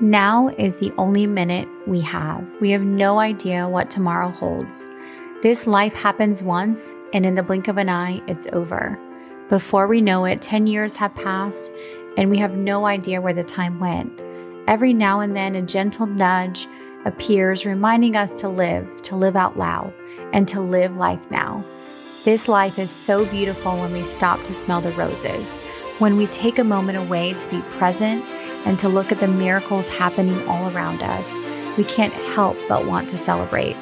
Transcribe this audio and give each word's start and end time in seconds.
Now 0.00 0.48
is 0.58 0.76
the 0.76 0.92
only 0.98 1.26
minute 1.26 1.66
we 1.86 2.02
have. 2.02 2.46
We 2.60 2.68
have 2.72 2.82
no 2.82 3.18
idea 3.18 3.66
what 3.66 3.88
tomorrow 3.88 4.28
holds. 4.28 4.84
This 5.40 5.66
life 5.66 5.94
happens 5.94 6.42
once, 6.42 6.94
and 7.14 7.24
in 7.24 7.34
the 7.34 7.42
blink 7.42 7.66
of 7.66 7.78
an 7.78 7.88
eye, 7.88 8.20
it's 8.26 8.46
over. 8.52 8.98
Before 9.48 9.86
we 9.86 10.02
know 10.02 10.26
it, 10.26 10.42
10 10.42 10.66
years 10.66 10.96
have 10.96 11.14
passed, 11.14 11.72
and 12.18 12.28
we 12.28 12.36
have 12.36 12.54
no 12.54 12.84
idea 12.84 13.22
where 13.22 13.32
the 13.32 13.42
time 13.42 13.80
went. 13.80 14.12
Every 14.68 14.92
now 14.92 15.20
and 15.20 15.34
then, 15.34 15.54
a 15.54 15.62
gentle 15.62 16.04
nudge 16.04 16.66
appears, 17.06 17.64
reminding 17.64 18.16
us 18.16 18.38
to 18.42 18.50
live, 18.50 19.00
to 19.00 19.16
live 19.16 19.34
out 19.34 19.56
loud, 19.56 19.94
and 20.34 20.46
to 20.48 20.60
live 20.60 20.94
life 20.96 21.30
now. 21.30 21.64
This 22.22 22.48
life 22.48 22.78
is 22.78 22.90
so 22.90 23.24
beautiful 23.24 23.78
when 23.78 23.94
we 23.94 24.04
stop 24.04 24.44
to 24.44 24.52
smell 24.52 24.82
the 24.82 24.92
roses, 24.92 25.56
when 26.00 26.18
we 26.18 26.26
take 26.26 26.58
a 26.58 26.64
moment 26.64 26.98
away 26.98 27.32
to 27.32 27.48
be 27.48 27.62
present 27.78 28.22
and 28.66 28.78
to 28.80 28.88
look 28.88 29.10
at 29.10 29.20
the 29.20 29.28
miracles 29.28 29.88
happening 29.88 30.46
all 30.46 30.70
around 30.70 31.02
us, 31.02 31.32
we 31.78 31.84
can't 31.84 32.12
help 32.12 32.58
but 32.68 32.86
want 32.86 33.08
to 33.10 33.16
celebrate. 33.16 33.76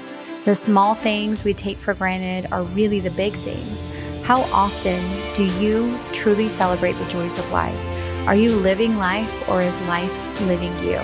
The 0.45 0.55
small 0.55 0.95
things 0.95 1.43
we 1.43 1.55
take 1.55 1.79
for 1.79 1.95
granted 1.95 2.53
are 2.53 2.63
really 2.63 3.01
the 3.01 3.11
big 3.11 3.35
things. 3.39 3.83
How 4.25 4.43
often 4.53 5.03
do 5.35 5.45
you 5.59 5.99
truly 6.13 6.49
celebrate 6.49 6.93
the 6.93 7.09
joys 7.09 7.39
of 7.39 7.51
life? 7.51 7.79
Are 8.27 8.37
you 8.37 8.55
living 8.55 8.99
life 8.99 9.49
or 9.49 9.63
is 9.63 9.81
life 9.83 10.41
living 10.43 10.77
you? 10.79 10.97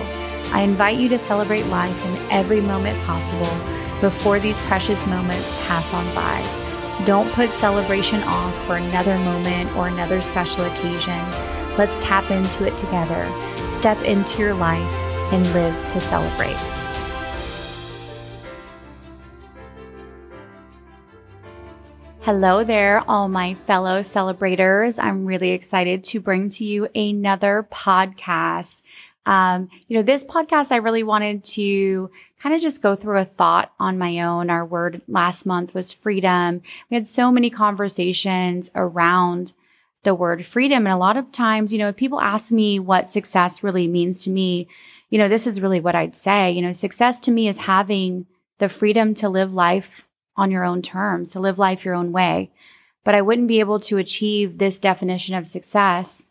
I 0.53 0.61
invite 0.61 0.99
you 0.99 1.09
to 1.09 1.19
celebrate 1.19 1.65
life 1.67 2.05
in 2.05 2.17
every 2.31 2.61
moment 2.61 3.03
possible 3.05 3.57
before 4.01 4.41
these 4.41 4.59
precious 4.61 5.07
moments 5.07 5.53
pass 5.67 5.93
on 5.95 6.05
by. 6.15 7.05
Don't 7.07 7.33
put 7.33 7.55
celebration 7.55 8.23
off 8.25 8.67
for 8.67 8.77
another 8.77 9.17
moment 9.19 9.75
or 9.75 9.89
another 9.89 10.21
special 10.21 10.65
occasion. 10.65 11.60
Let's 11.79 11.99
tap 11.99 12.31
into 12.31 12.67
it 12.67 12.77
together 12.77 13.29
step 13.71 14.03
into 14.03 14.41
your 14.41 14.55
life 14.55 14.91
and 15.33 15.47
live 15.55 15.89
to 15.89 16.01
celebrate. 16.01 16.57
Hello 22.23 22.65
there, 22.65 23.03
all 23.09 23.29
my 23.29 23.55
fellow 23.55 24.03
celebrators. 24.03 24.99
I'm 24.99 25.25
really 25.25 25.51
excited 25.51 26.05
to 26.05 26.21
bring 26.21 26.49
to 26.51 26.65
you 26.65 26.89
another 26.95 27.67
podcast. 27.73 28.83
Um, 29.25 29.71
you 29.89 29.97
know, 29.97 30.03
this 30.03 30.25
podcast, 30.25 30.73
I 30.73 30.77
really 30.77 31.03
wanted 31.03 31.45
to 31.45 32.11
kind 32.43 32.55
of 32.55 32.61
just 32.61 32.83
go 32.83 32.97
through 32.97 33.21
a 33.21 33.25
thought 33.25 33.73
on 33.79 33.99
my 33.99 34.21
own. 34.21 34.51
Our 34.51 34.67
word 34.67 35.03
last 35.09 35.47
month 35.47 35.75
was 35.75 35.93
freedom. 35.93 36.63
We 36.91 36.97
had 36.97 37.09
so 37.09 37.31
many 37.31 37.51
conversations 37.51 38.71
around 38.75 39.53
the 40.03 40.15
word 40.15 40.45
freedom. 40.45 40.87
And 40.87 40.95
a 40.95 40.99
lot 40.99 41.17
of 41.17 41.33
times, 41.33 41.73
you 41.73 41.79
know, 41.79 41.89
if 41.89 41.97
people 41.97 42.21
ask 42.21 42.51
me 42.51 42.79
what 42.79 43.11
success 43.11 43.63
really 43.63 43.87
means 43.87 44.23
to 44.25 44.31
me, 44.31 44.69
you 45.11 45.19
know, 45.19 45.29
this 45.29 45.47
is 45.47 45.61
really 45.61 45.81
what 45.81 45.95
I'd 45.95 46.17
say. 46.17 46.51
You 46.51 46.63
know, 46.63 46.73
success 46.73 47.21
to 47.21 47.31
me 47.31 47.49
is 47.49 47.59
having 47.59 48.27
the 48.59 48.69
freedom 48.69 49.15
to 49.17 49.29
live 49.29 49.53
life 49.53 50.07
on 50.37 50.51
your 50.51 50.65
own 50.65 50.83
terms, 50.83 51.31
to 51.31 51.41
live 51.41 51.59
life 51.59 51.85
your 51.85 51.95
own 51.95 52.13
way. 52.13 52.51
But 53.05 53.15
I 53.15 53.23
wouldn't 53.23 53.49
be 53.49 53.61
able 53.61 53.81
to 53.81 53.99
achieve 53.99 54.59
this 54.59 54.79
definition 54.79 55.35
of 55.35 55.47
success 55.47 56.25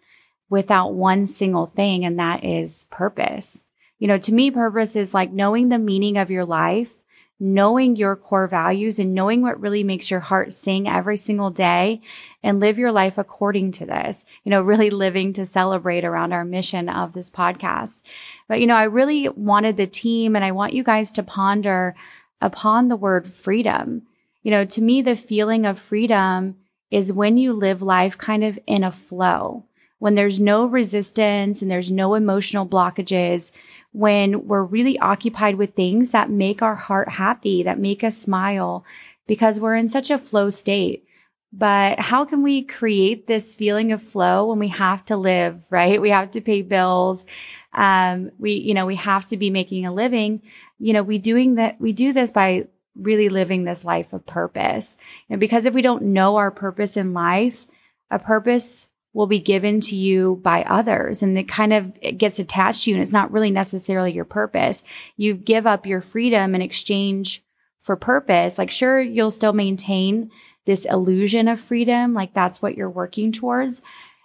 without 0.49 0.93
one 0.93 1.25
single 1.25 1.67
thing, 1.67 2.05
and 2.05 2.17
that 2.19 2.43
is 2.43 2.85
purpose. 2.89 3.63
You 3.99 4.07
know, 4.07 4.17
to 4.17 4.33
me, 4.33 4.49
purpose 4.49 4.95
is 4.95 5.13
like 5.13 5.31
knowing 5.31 5.69
the 5.69 5.77
meaning 5.77 6.17
of 6.17 6.31
your 6.31 6.45
life 6.45 6.93
knowing 7.39 7.95
your 7.95 8.15
core 8.15 8.47
values 8.47 8.99
and 8.99 9.13
knowing 9.13 9.41
what 9.41 9.59
really 9.59 9.83
makes 9.83 10.11
your 10.11 10.19
heart 10.19 10.53
sing 10.53 10.87
every 10.87 11.15
single 11.15 11.49
day 11.49 12.01
and 12.43 12.59
live 12.59 12.77
your 12.77 12.91
life 12.91 13.17
according 13.17 13.71
to 13.71 13.85
this, 13.85 14.25
you 14.43 14.49
know, 14.49 14.61
really 14.61 14.89
living 14.89 15.31
to 15.31 15.45
celebrate 15.45 16.03
around 16.03 16.33
our 16.33 16.43
mission 16.43 16.89
of 16.89 17.13
this 17.13 17.29
podcast. 17.29 18.01
But, 18.47 18.59
you 18.59 18.67
know, 18.67 18.75
I 18.75 18.83
really 18.83 19.29
wanted 19.29 19.77
the 19.77 19.87
team 19.87 20.35
and 20.35 20.43
I 20.43 20.51
want 20.51 20.73
you 20.73 20.83
guys 20.83 21.11
to 21.13 21.23
ponder 21.23 21.95
upon 22.41 22.89
the 22.89 22.97
word 22.97 23.33
freedom. 23.33 24.03
You 24.43 24.51
know, 24.51 24.65
to 24.65 24.81
me, 24.81 25.01
the 25.01 25.15
feeling 25.15 25.65
of 25.65 25.79
freedom 25.79 26.55
is 26.91 27.13
when 27.13 27.37
you 27.37 27.53
live 27.53 27.81
life 27.81 28.17
kind 28.17 28.43
of 28.43 28.59
in 28.67 28.83
a 28.83 28.91
flow, 28.91 29.65
when 29.99 30.15
there's 30.15 30.39
no 30.39 30.65
resistance 30.65 31.61
and 31.61 31.69
there's 31.69 31.91
no 31.91 32.15
emotional 32.15 32.65
blockages 32.65 33.51
when 33.91 34.47
we're 34.47 34.63
really 34.63 34.99
occupied 34.99 35.55
with 35.55 35.75
things 35.75 36.11
that 36.11 36.29
make 36.29 36.61
our 36.61 36.75
heart 36.75 37.09
happy, 37.09 37.63
that 37.63 37.79
make 37.79 38.03
us 38.03 38.17
smile, 38.17 38.85
because 39.27 39.59
we're 39.59 39.75
in 39.75 39.89
such 39.89 40.09
a 40.09 40.17
flow 40.17 40.49
state. 40.49 41.05
But 41.51 41.99
how 41.99 42.25
can 42.25 42.43
we 42.43 42.61
create 42.61 43.25
this 43.25 43.55
feeling 43.55 43.91
of 43.91 44.03
flow 44.03 44.47
when 44.47 44.59
we 44.59 44.67
have 44.67 45.03
to 45.05 45.17
live, 45.17 45.63
right? 45.69 46.01
We 46.01 46.09
have 46.09 46.31
to 46.31 46.41
pay 46.41 46.61
bills. 46.61 47.25
Um, 47.73 48.31
we, 48.37 48.53
you 48.53 48.73
know, 48.73 48.85
we 48.85 48.95
have 48.95 49.25
to 49.27 49.37
be 49.37 49.49
making 49.49 49.85
a 49.85 49.93
living. 49.93 50.41
You 50.79 50.93
know, 50.93 51.03
we 51.03 51.17
doing 51.17 51.55
that, 51.55 51.79
we 51.79 51.91
do 51.91 52.13
this 52.13 52.31
by 52.31 52.67
really 52.95 53.29
living 53.29 53.63
this 53.63 53.83
life 53.83 54.13
of 54.13 54.25
purpose. 54.25 54.97
And 55.29 55.39
because 55.39 55.65
if 55.65 55.73
we 55.73 55.81
don't 55.81 56.03
know 56.03 56.35
our 56.35 56.51
purpose 56.51 56.97
in 56.97 57.13
life, 57.13 57.65
a 58.11 58.19
purpose 58.19 58.87
will 59.19 59.27
be 59.27 59.37
given 59.37 59.81
to 59.81 59.97
you 59.97 60.39
by 60.43 60.63
others 60.63 61.21
and 61.21 61.37
it 61.37 61.45
kind 61.45 61.73
of 61.73 61.91
it 62.01 62.13
gets 62.13 62.39
attached 62.39 62.83
to 62.83 62.89
you 62.89 62.95
and 62.95 63.03
it's 63.03 63.11
not 63.11 63.33
really 63.33 63.51
necessarily 63.51 64.13
your 64.13 64.23
purpose. 64.23 64.81
You 65.17 65.33
give 65.33 65.67
up 65.67 65.85
your 65.85 65.99
freedom 65.99 66.55
in 66.55 66.61
exchange 66.61 67.43
for 67.81 67.97
purpose. 67.97 68.57
Like 68.57 68.71
sure 68.71 69.01
you'll 69.01 69.29
still 69.29 69.51
maintain 69.51 70.31
this 70.65 70.85
illusion 70.85 71.49
of 71.49 71.59
freedom, 71.59 72.13
like 72.13 72.33
that's 72.33 72.61
what 72.61 72.77
you're 72.77 72.89
working 72.89 73.33
towards. 73.33 73.81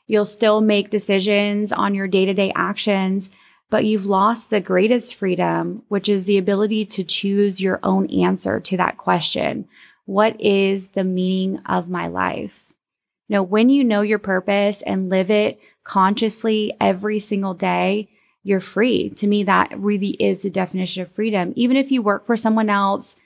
You'll 0.07 0.25
still 0.25 0.61
make 0.61 0.91
decisions 0.91 1.73
on 1.73 1.97
your 1.97 2.07
day-to-day 2.07 2.53
actions, 2.55 3.31
but 3.71 3.85
you've 3.85 4.07
lost 4.07 4.49
the 4.49 4.61
greatest 4.61 5.17
freedom, 5.17 5.83
which 5.89 6.09
is 6.09 6.25
the 6.25 6.39
ability 6.39 6.85
to 6.85 7.03
choose 7.03 7.61
your 7.61 7.81
own 7.83 8.09
answer 8.11 8.61
to 8.61 8.77
that 8.77 8.97
question. 8.97 9.67
What 10.05 10.41
is 10.41 10.91
the 10.91 11.03
meaning 11.03 11.63
of 11.67 11.89
my 11.89 12.07
life? 12.07 12.74
You 13.29 13.37
know, 13.37 13.43
when 13.43 13.69
you 13.69 13.85
know 13.85 14.03
your 14.03 14.19
purpose 14.19 14.83
and 14.83 15.09
live 15.09 15.31
it 15.31 15.59
consciously 15.85 16.75
every 16.81 17.21
single 17.21 17.55
day, 17.55 18.11
you're 18.43 18.61
free. 18.61 19.11
To 19.11 19.27
me, 19.27 19.45
that 19.45 19.79
really 19.79 20.11
is 20.11 20.43
the 20.43 20.51
definition 20.51 21.03
of 21.03 21.11
freedom. 21.11 21.53
Even 21.57 21.77
if 21.77 21.91
you 21.91 22.03
work 22.03 22.27
for 22.27 22.37
someone 22.37 22.69
else, 22.69 23.17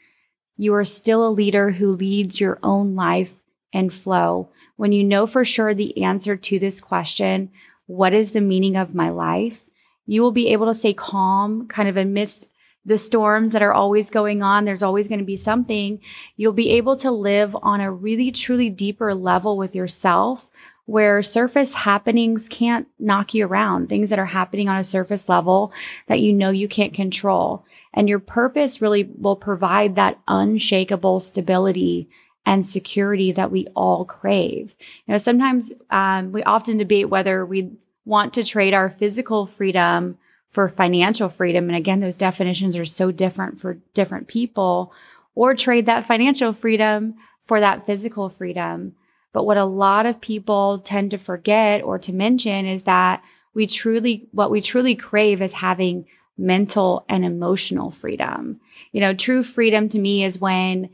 you 0.56 0.74
are 0.74 0.84
still 0.84 1.26
a 1.26 1.30
leader 1.30 1.72
who 1.72 1.92
leads 1.92 2.40
your 2.40 2.58
own 2.62 2.94
life 2.94 3.34
and 3.72 3.92
flow. 3.92 4.50
When 4.76 4.92
you 4.92 5.02
know 5.02 5.26
for 5.26 5.44
sure 5.44 5.74
the 5.74 6.02
answer 6.02 6.36
to 6.36 6.58
this 6.58 6.80
question, 6.80 7.50
what 7.86 8.14
is 8.14 8.32
the 8.32 8.40
meaning 8.40 8.76
of 8.76 8.94
my 8.94 9.10
life? 9.10 9.66
You 10.06 10.22
will 10.22 10.30
be 10.30 10.48
able 10.48 10.66
to 10.66 10.74
stay 10.74 10.94
calm, 10.94 11.66
kind 11.66 11.88
of 11.88 11.96
amidst 11.96 12.48
the 12.88 12.98
storms 12.98 13.52
that 13.52 13.62
are 13.62 13.72
always 13.72 14.08
going 14.08 14.42
on, 14.42 14.64
there's 14.64 14.82
always 14.82 15.08
going 15.08 15.18
to 15.18 15.24
be 15.24 15.36
something. 15.36 16.00
You'll 16.36 16.54
be 16.54 16.70
able 16.70 16.96
to 16.96 17.10
live 17.10 17.54
on 17.62 17.82
a 17.82 17.92
really, 17.92 18.32
truly 18.32 18.70
deeper 18.70 19.14
level 19.14 19.58
with 19.58 19.74
yourself 19.74 20.48
where 20.86 21.22
surface 21.22 21.74
happenings 21.74 22.48
can't 22.48 22.88
knock 22.98 23.34
you 23.34 23.46
around, 23.46 23.88
things 23.88 24.08
that 24.08 24.18
are 24.18 24.24
happening 24.24 24.70
on 24.70 24.78
a 24.78 24.84
surface 24.84 25.28
level 25.28 25.70
that 26.06 26.20
you 26.20 26.32
know 26.32 26.48
you 26.48 26.66
can't 26.66 26.94
control. 26.94 27.62
And 27.92 28.08
your 28.08 28.20
purpose 28.20 28.80
really 28.80 29.04
will 29.04 29.36
provide 29.36 29.96
that 29.96 30.18
unshakable 30.26 31.20
stability 31.20 32.08
and 32.46 32.64
security 32.64 33.32
that 33.32 33.50
we 33.50 33.66
all 33.76 34.06
crave. 34.06 34.74
You 35.06 35.12
know, 35.12 35.18
sometimes 35.18 35.70
um, 35.90 36.32
we 36.32 36.42
often 36.42 36.78
debate 36.78 37.10
whether 37.10 37.44
we 37.44 37.72
want 38.06 38.32
to 38.32 38.44
trade 38.44 38.72
our 38.72 38.88
physical 38.88 39.44
freedom 39.44 40.16
for 40.50 40.68
financial 40.68 41.28
freedom. 41.28 41.68
And 41.68 41.76
again, 41.76 42.00
those 42.00 42.16
definitions 42.16 42.76
are 42.76 42.84
so 42.84 43.10
different 43.10 43.60
for 43.60 43.80
different 43.94 44.28
people, 44.28 44.92
or 45.34 45.54
trade 45.54 45.86
that 45.86 46.06
financial 46.06 46.52
freedom 46.52 47.14
for 47.44 47.60
that 47.60 47.86
physical 47.86 48.28
freedom. 48.28 48.94
But 49.32 49.44
what 49.44 49.56
a 49.56 49.64
lot 49.64 50.06
of 50.06 50.20
people 50.20 50.78
tend 50.78 51.10
to 51.12 51.18
forget 51.18 51.82
or 51.82 51.98
to 51.98 52.12
mention 52.12 52.66
is 52.66 52.84
that 52.84 53.22
we 53.54 53.66
truly, 53.66 54.28
what 54.32 54.50
we 54.50 54.60
truly 54.60 54.94
crave 54.94 55.42
is 55.42 55.52
having 55.52 56.06
mental 56.36 57.04
and 57.08 57.24
emotional 57.24 57.90
freedom. 57.90 58.60
You 58.92 59.00
know, 59.00 59.14
true 59.14 59.42
freedom 59.42 59.88
to 59.90 59.98
me 59.98 60.24
is 60.24 60.40
when 60.40 60.90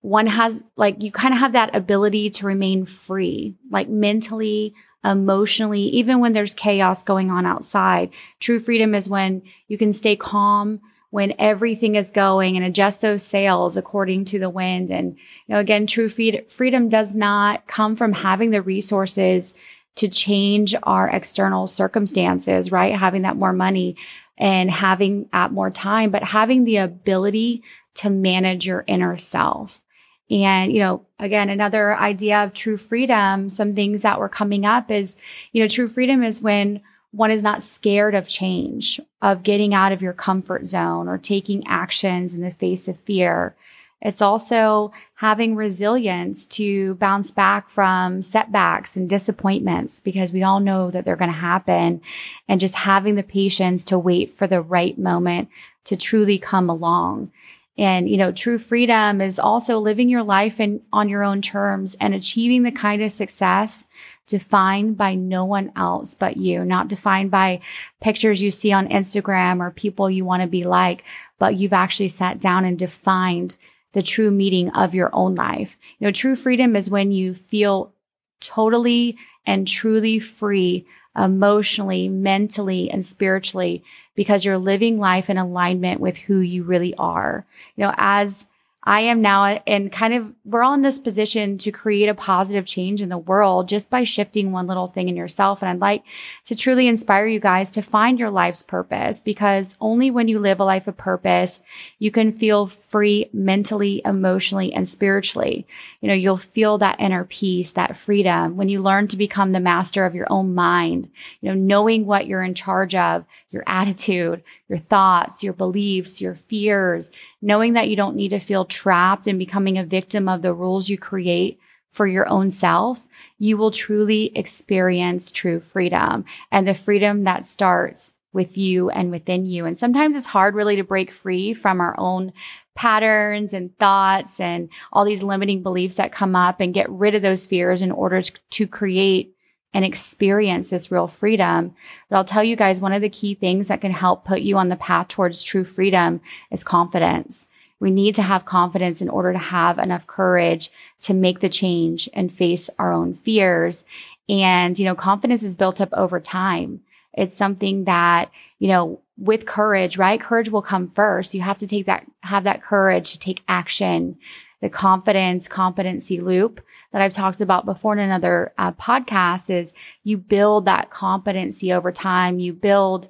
one 0.00 0.26
has, 0.26 0.60
like, 0.76 1.02
you 1.02 1.10
kind 1.10 1.34
of 1.34 1.40
have 1.40 1.52
that 1.52 1.74
ability 1.74 2.30
to 2.30 2.46
remain 2.46 2.84
free, 2.84 3.56
like 3.70 3.88
mentally, 3.88 4.74
emotionally, 5.08 5.82
even 5.88 6.20
when 6.20 6.34
there's 6.34 6.54
chaos 6.54 7.02
going 7.02 7.30
on 7.30 7.46
outside. 7.46 8.10
True 8.38 8.60
freedom 8.60 8.94
is 8.94 9.08
when 9.08 9.42
you 9.66 9.78
can 9.78 9.92
stay 9.92 10.14
calm 10.14 10.80
when 11.10 11.32
everything 11.38 11.94
is 11.94 12.10
going 12.10 12.56
and 12.56 12.66
adjust 12.66 13.00
those 13.00 13.22
sails 13.22 13.78
according 13.78 14.26
to 14.26 14.38
the 14.38 14.50
wind. 14.50 14.90
And, 14.90 15.16
you 15.46 15.54
know, 15.54 15.58
again, 15.58 15.86
true 15.86 16.08
freedom 16.08 16.88
does 16.90 17.14
not 17.14 17.66
come 17.66 17.96
from 17.96 18.12
having 18.12 18.50
the 18.50 18.60
resources 18.60 19.54
to 19.96 20.08
change 20.08 20.74
our 20.82 21.08
external 21.08 21.66
circumstances, 21.66 22.70
right? 22.70 22.94
Having 22.94 23.22
that 23.22 23.36
more 23.36 23.54
money 23.54 23.96
and 24.36 24.70
having 24.70 25.28
at 25.32 25.50
more 25.50 25.70
time, 25.70 26.10
but 26.10 26.22
having 26.22 26.64
the 26.64 26.76
ability 26.76 27.62
to 27.94 28.10
manage 28.10 28.66
your 28.66 28.84
inner 28.86 29.16
self. 29.16 29.80
And, 30.30 30.72
you 30.72 30.80
know, 30.80 31.06
again, 31.18 31.48
another 31.48 31.96
idea 31.96 32.44
of 32.44 32.52
true 32.52 32.76
freedom, 32.76 33.48
some 33.48 33.74
things 33.74 34.02
that 34.02 34.18
were 34.18 34.28
coming 34.28 34.66
up 34.66 34.90
is, 34.90 35.14
you 35.52 35.62
know, 35.62 35.68
true 35.68 35.88
freedom 35.88 36.22
is 36.22 36.42
when 36.42 36.82
one 37.12 37.30
is 37.30 37.42
not 37.42 37.62
scared 37.62 38.14
of 38.14 38.28
change, 38.28 39.00
of 39.22 39.42
getting 39.42 39.72
out 39.72 39.92
of 39.92 40.02
your 40.02 40.12
comfort 40.12 40.66
zone 40.66 41.08
or 41.08 41.16
taking 41.16 41.66
actions 41.66 42.34
in 42.34 42.42
the 42.42 42.50
face 42.50 42.88
of 42.88 42.98
fear. 43.00 43.54
It's 44.00 44.22
also 44.22 44.92
having 45.16 45.56
resilience 45.56 46.46
to 46.46 46.94
bounce 46.96 47.30
back 47.30 47.68
from 47.68 48.22
setbacks 48.22 48.96
and 48.96 49.08
disappointments 49.08 49.98
because 49.98 50.32
we 50.32 50.42
all 50.42 50.60
know 50.60 50.90
that 50.90 51.04
they're 51.04 51.16
going 51.16 51.32
to 51.32 51.36
happen 51.36 52.00
and 52.46 52.60
just 52.60 52.76
having 52.76 53.16
the 53.16 53.24
patience 53.24 53.82
to 53.84 53.98
wait 53.98 54.36
for 54.36 54.46
the 54.46 54.60
right 54.60 54.96
moment 54.96 55.48
to 55.84 55.96
truly 55.96 56.38
come 56.38 56.70
along. 56.70 57.32
And, 57.78 58.10
you 58.10 58.16
know, 58.16 58.32
true 58.32 58.58
freedom 58.58 59.20
is 59.20 59.38
also 59.38 59.78
living 59.78 60.08
your 60.08 60.24
life 60.24 60.58
in, 60.58 60.82
on 60.92 61.08
your 61.08 61.22
own 61.22 61.40
terms 61.40 61.96
and 62.00 62.12
achieving 62.12 62.64
the 62.64 62.72
kind 62.72 63.00
of 63.02 63.12
success 63.12 63.86
defined 64.26 64.96
by 64.96 65.14
no 65.14 65.44
one 65.44 65.72
else 65.76 66.14
but 66.14 66.36
you, 66.36 66.64
not 66.64 66.88
defined 66.88 67.30
by 67.30 67.60
pictures 68.00 68.42
you 68.42 68.50
see 68.50 68.72
on 68.72 68.88
Instagram 68.88 69.60
or 69.60 69.70
people 69.70 70.10
you 70.10 70.24
want 70.24 70.42
to 70.42 70.48
be 70.48 70.64
like, 70.64 71.04
but 71.38 71.56
you've 71.56 71.72
actually 71.72 72.08
sat 72.08 72.40
down 72.40 72.64
and 72.64 72.78
defined 72.78 73.56
the 73.92 74.02
true 74.02 74.30
meaning 74.30 74.70
of 74.70 74.94
your 74.94 75.10
own 75.14 75.34
life. 75.34 75.76
You 75.98 76.06
know, 76.06 76.12
true 76.12 76.36
freedom 76.36 76.76
is 76.76 76.90
when 76.90 77.10
you 77.12 77.32
feel 77.32 77.92
totally 78.40 79.16
and 79.46 79.66
truly 79.66 80.18
free 80.18 80.84
emotionally, 81.16 82.08
mentally, 82.08 82.90
and 82.90 83.04
spiritually 83.04 83.82
because 84.14 84.44
you're 84.44 84.58
living 84.58 84.98
life 84.98 85.30
in 85.30 85.38
alignment 85.38 86.00
with 86.00 86.18
who 86.18 86.40
you 86.40 86.64
really 86.64 86.94
are. 86.94 87.46
You 87.76 87.84
know, 87.84 87.94
as 87.96 88.46
I 88.88 89.00
am 89.00 89.20
now 89.20 89.44
and 89.44 89.92
kind 89.92 90.14
of 90.14 90.32
we're 90.46 90.62
all 90.62 90.72
in 90.72 90.80
this 90.80 90.98
position 90.98 91.58
to 91.58 91.70
create 91.70 92.08
a 92.08 92.14
positive 92.14 92.64
change 92.64 93.02
in 93.02 93.10
the 93.10 93.18
world 93.18 93.68
just 93.68 93.90
by 93.90 94.02
shifting 94.02 94.50
one 94.50 94.66
little 94.66 94.86
thing 94.86 95.10
in 95.10 95.16
yourself. 95.16 95.60
And 95.60 95.68
I'd 95.68 95.78
like 95.78 96.04
to 96.46 96.56
truly 96.56 96.88
inspire 96.88 97.26
you 97.26 97.38
guys 97.38 97.70
to 97.72 97.82
find 97.82 98.18
your 98.18 98.30
life's 98.30 98.62
purpose 98.62 99.20
because 99.20 99.76
only 99.78 100.10
when 100.10 100.26
you 100.26 100.38
live 100.38 100.58
a 100.58 100.64
life 100.64 100.88
of 100.88 100.96
purpose, 100.96 101.60
you 101.98 102.10
can 102.10 102.32
feel 102.32 102.64
free 102.64 103.28
mentally, 103.30 104.00
emotionally, 104.06 104.72
and 104.72 104.88
spiritually. 104.88 105.66
You 106.00 106.08
know, 106.08 106.14
you'll 106.14 106.38
feel 106.38 106.78
that 106.78 106.98
inner 106.98 107.24
peace, 107.24 107.72
that 107.72 107.94
freedom 107.94 108.56
when 108.56 108.70
you 108.70 108.80
learn 108.80 109.06
to 109.08 109.18
become 109.18 109.52
the 109.52 109.60
master 109.60 110.06
of 110.06 110.14
your 110.14 110.28
own 110.30 110.54
mind, 110.54 111.10
you 111.42 111.50
know, 111.50 111.54
knowing 111.54 112.06
what 112.06 112.26
you're 112.26 112.42
in 112.42 112.54
charge 112.54 112.94
of, 112.94 113.26
your 113.50 113.64
attitude, 113.66 114.42
your 114.68 114.78
thoughts, 114.78 115.42
your 115.42 115.52
beliefs, 115.52 116.20
your 116.20 116.34
fears, 116.34 117.10
knowing 117.40 117.72
that 117.72 117.88
you 117.88 117.96
don't 117.96 118.16
need 118.16 118.28
to 118.30 118.40
feel 118.40 118.64
trapped 118.64 119.26
and 119.26 119.38
becoming 119.38 119.78
a 119.78 119.84
victim 119.84 120.28
of 120.28 120.42
the 120.42 120.52
rules 120.52 120.88
you 120.88 120.98
create 120.98 121.58
for 121.90 122.06
your 122.06 122.28
own 122.28 122.50
self, 122.50 123.06
you 123.38 123.56
will 123.56 123.70
truly 123.70 124.30
experience 124.36 125.30
true 125.30 125.58
freedom 125.58 126.24
and 126.52 126.68
the 126.68 126.74
freedom 126.74 127.24
that 127.24 127.48
starts 127.48 128.12
with 128.32 128.58
you 128.58 128.90
and 128.90 129.10
within 129.10 129.46
you. 129.46 129.64
And 129.64 129.78
sometimes 129.78 130.14
it's 130.14 130.26
hard 130.26 130.54
really 130.54 130.76
to 130.76 130.84
break 130.84 131.10
free 131.10 131.54
from 131.54 131.80
our 131.80 131.98
own 131.98 132.32
patterns 132.74 133.52
and 133.52 133.76
thoughts 133.78 134.38
and 134.38 134.68
all 134.92 135.04
these 135.04 135.22
limiting 135.22 135.62
beliefs 135.62 135.96
that 135.96 136.12
come 136.12 136.36
up 136.36 136.60
and 136.60 136.74
get 136.74 136.88
rid 136.90 137.14
of 137.14 137.22
those 137.22 137.46
fears 137.46 137.82
in 137.82 137.90
order 137.90 138.22
to 138.22 138.66
create 138.66 139.34
and 139.74 139.84
experience 139.84 140.70
this 140.70 140.90
real 140.90 141.06
freedom. 141.06 141.74
But 142.08 142.16
I'll 142.16 142.24
tell 142.24 142.44
you 142.44 142.56
guys, 142.56 142.80
one 142.80 142.92
of 142.92 143.02
the 143.02 143.08
key 143.08 143.34
things 143.34 143.68
that 143.68 143.80
can 143.80 143.92
help 143.92 144.24
put 144.24 144.40
you 144.40 144.56
on 144.56 144.68
the 144.68 144.76
path 144.76 145.08
towards 145.08 145.42
true 145.42 145.64
freedom 145.64 146.20
is 146.50 146.64
confidence. 146.64 147.46
We 147.80 147.90
need 147.90 148.14
to 148.16 148.22
have 148.22 148.44
confidence 148.44 149.00
in 149.00 149.08
order 149.08 149.32
to 149.32 149.38
have 149.38 149.78
enough 149.78 150.06
courage 150.06 150.70
to 151.02 151.14
make 151.14 151.40
the 151.40 151.48
change 151.48 152.08
and 152.12 152.32
face 152.32 152.68
our 152.78 152.92
own 152.92 153.14
fears. 153.14 153.84
And, 154.28 154.78
you 154.78 154.84
know, 154.84 154.94
confidence 154.94 155.42
is 155.42 155.54
built 155.54 155.80
up 155.80 155.90
over 155.92 156.18
time. 156.18 156.80
It's 157.12 157.36
something 157.36 157.84
that, 157.84 158.30
you 158.58 158.68
know, 158.68 159.00
with 159.16 159.46
courage, 159.46 159.96
right? 159.96 160.20
Courage 160.20 160.50
will 160.50 160.62
come 160.62 160.90
first. 160.90 161.34
You 161.34 161.42
have 161.42 161.58
to 161.58 161.66
take 161.66 161.86
that, 161.86 162.06
have 162.22 162.44
that 162.44 162.62
courage 162.62 163.12
to 163.12 163.18
take 163.18 163.42
action, 163.48 164.16
the 164.60 164.68
confidence, 164.68 165.46
competency 165.48 166.20
loop 166.20 166.60
that 166.92 167.02
I've 167.02 167.12
talked 167.12 167.40
about 167.40 167.66
before 167.66 167.92
in 167.92 167.98
another 167.98 168.52
uh, 168.58 168.72
podcast 168.72 169.50
is 169.50 169.72
you 170.04 170.16
build 170.16 170.64
that 170.64 170.90
competency 170.90 171.72
over 171.72 171.92
time. 171.92 172.38
You 172.38 172.52
build 172.52 173.08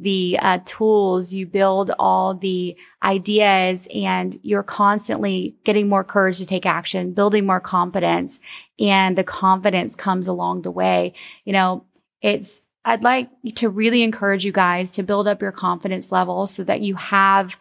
the 0.00 0.38
uh, 0.40 0.58
tools, 0.64 1.32
you 1.32 1.46
build 1.46 1.92
all 1.98 2.34
the 2.34 2.74
ideas, 3.02 3.86
and 3.94 4.36
you're 4.42 4.62
constantly 4.62 5.56
getting 5.62 5.88
more 5.88 6.02
courage 6.02 6.38
to 6.38 6.46
take 6.46 6.64
action, 6.64 7.12
building 7.12 7.46
more 7.46 7.60
confidence, 7.60 8.40
and 8.78 9.16
the 9.16 9.24
confidence 9.24 9.94
comes 9.94 10.26
along 10.26 10.62
the 10.62 10.70
way. 10.70 11.12
You 11.44 11.52
know, 11.52 11.84
it's, 12.22 12.62
I'd 12.82 13.02
like 13.02 13.28
to 13.56 13.68
really 13.68 14.02
encourage 14.02 14.44
you 14.44 14.52
guys 14.52 14.92
to 14.92 15.02
build 15.02 15.28
up 15.28 15.42
your 15.42 15.52
confidence 15.52 16.10
level 16.10 16.46
so 16.46 16.64
that 16.64 16.80
you 16.80 16.94
have 16.94 17.58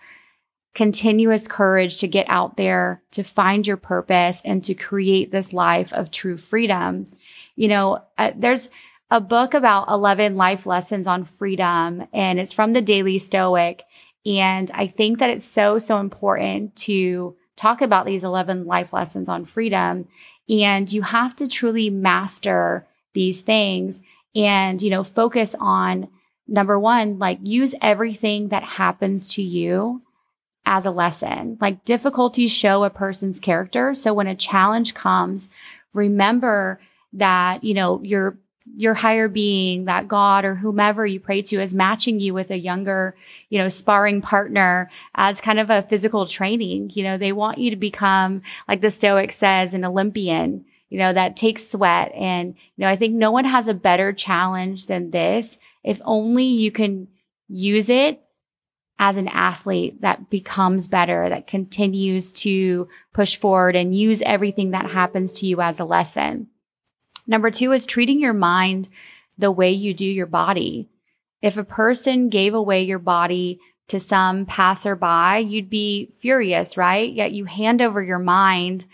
continuous 0.73 1.47
courage 1.47 1.97
to 1.99 2.07
get 2.07 2.27
out 2.29 2.57
there, 2.57 3.01
to 3.11 3.23
find 3.23 3.65
your 3.65 3.77
purpose, 3.77 4.41
and 4.45 4.63
to 4.63 4.73
create 4.73 5.31
this 5.31 5.51
life 5.51 5.91
of 5.93 6.11
true 6.11 6.37
freedom. 6.37 7.11
You 7.55 7.67
know, 7.67 8.03
uh, 8.17 8.31
there's 8.35 8.69
a 9.11 9.19
book 9.19 9.53
about 9.53 9.89
11 9.89 10.35
life 10.35 10.65
lessons 10.65 11.07
on 11.07 11.25
freedom, 11.25 12.07
and 12.13 12.39
it's 12.39 12.53
from 12.53 12.73
the 12.73 12.81
Daily 12.81 13.19
Stoic. 13.19 13.83
And 14.25 14.69
I 14.73 14.87
think 14.87 15.19
that 15.19 15.29
it's 15.29 15.45
so, 15.45 15.79
so 15.79 15.99
important 15.99 16.75
to 16.77 17.35
talk 17.55 17.81
about 17.81 18.05
these 18.05 18.23
11 18.23 18.65
life 18.65 18.93
lessons 18.93 19.27
on 19.27 19.45
freedom. 19.45 20.07
And 20.47 20.91
you 20.91 21.01
have 21.01 21.35
to 21.37 21.47
truly 21.47 21.89
master 21.89 22.87
these 23.13 23.41
things 23.41 23.99
and, 24.35 24.81
you 24.81 24.89
know, 24.89 25.03
focus 25.03 25.55
on 25.59 26.09
number 26.47 26.79
one, 26.79 27.19
like 27.19 27.39
use 27.41 27.75
everything 27.81 28.49
that 28.49 28.63
happens 28.63 29.33
to 29.35 29.41
you 29.41 30.01
as 30.69 30.85
a 30.85 30.91
lesson. 30.91 31.57
Like 31.59 31.83
difficulties 31.83 32.51
show 32.51 32.83
a 32.83 32.91
person's 32.91 33.39
character. 33.39 33.95
So 33.95 34.13
when 34.13 34.27
a 34.27 34.35
challenge 34.35 34.93
comes, 34.93 35.49
remember 35.93 36.79
that, 37.13 37.63
you 37.63 37.73
know, 37.73 38.01
your 38.03 38.37
your 38.77 38.93
higher 38.93 39.27
being, 39.27 39.85
that 39.85 40.07
God 40.07 40.45
or 40.45 40.53
whomever 40.53 41.03
you 41.03 41.19
pray 41.19 41.41
to 41.41 41.59
is 41.59 41.73
matching 41.73 42.19
you 42.19 42.35
with 42.35 42.51
a 42.51 42.55
younger, 42.55 43.15
you 43.49 43.57
know, 43.57 43.67
sparring 43.67 44.21
partner 44.21 44.91
as 45.15 45.41
kind 45.41 45.59
of 45.59 45.71
a 45.71 45.81
physical 45.81 46.27
training. 46.27 46.91
You 46.93 47.03
know, 47.03 47.17
they 47.17 47.31
want 47.31 47.57
you 47.57 47.71
to 47.71 47.75
become, 47.75 48.43
like 48.67 48.81
the 48.81 48.91
Stoic 48.91 49.31
says, 49.31 49.73
an 49.73 49.83
Olympian, 49.83 50.65
you 50.89 50.99
know, 50.99 51.11
that 51.11 51.35
takes 51.35 51.67
sweat. 51.67 52.11
And, 52.13 52.49
you 52.75 52.83
know, 52.83 52.87
I 52.87 52.95
think 52.95 53.15
no 53.15 53.31
one 53.31 53.45
has 53.45 53.67
a 53.67 53.73
better 53.73 54.13
challenge 54.13 54.85
than 54.85 55.09
this. 55.09 55.57
If 55.83 55.99
only 56.05 56.45
you 56.45 56.71
can 56.71 57.07
use 57.47 57.89
it 57.89 58.21
as 58.99 59.15
an 59.15 59.29
athlete 59.29 60.01
that 60.01 60.29
becomes 60.29 60.89
better, 60.89 61.29
that 61.29 61.47
continues 61.47 62.33
to 62.33 62.89
push 63.13 63.37
forward 63.37 63.75
and 63.75 63.97
use 63.97 64.21
everything 64.25 64.71
that 64.71 64.91
happens 64.91 65.31
to 65.31 65.45
you 65.45 65.61
as 65.61 65.79
a 65.79 65.85
lesson. 65.85 66.47
Number 67.25 67.49
two 67.49 67.71
is 67.71 67.85
treating 67.85 68.19
your 68.19 68.33
mind 68.33 68.89
the 69.37 69.51
way 69.51 69.71
you 69.71 69.93
do 69.93 70.05
your 70.05 70.25
body. 70.25 70.89
If 71.41 71.55
a 71.55 71.63
person 71.63 72.27
gave 72.27 72.53
away 72.53 72.83
your 72.83 72.99
body 72.99 73.61
to 73.87 74.01
some 74.01 74.45
passerby, 74.45 75.45
you'd 75.47 75.69
be 75.69 76.11
furious, 76.19 76.75
right? 76.75 77.11
Yet 77.11 77.31
you 77.31 77.45
hand 77.45 77.81
over 77.81 78.03
your 78.03 78.19
mind 78.19 78.85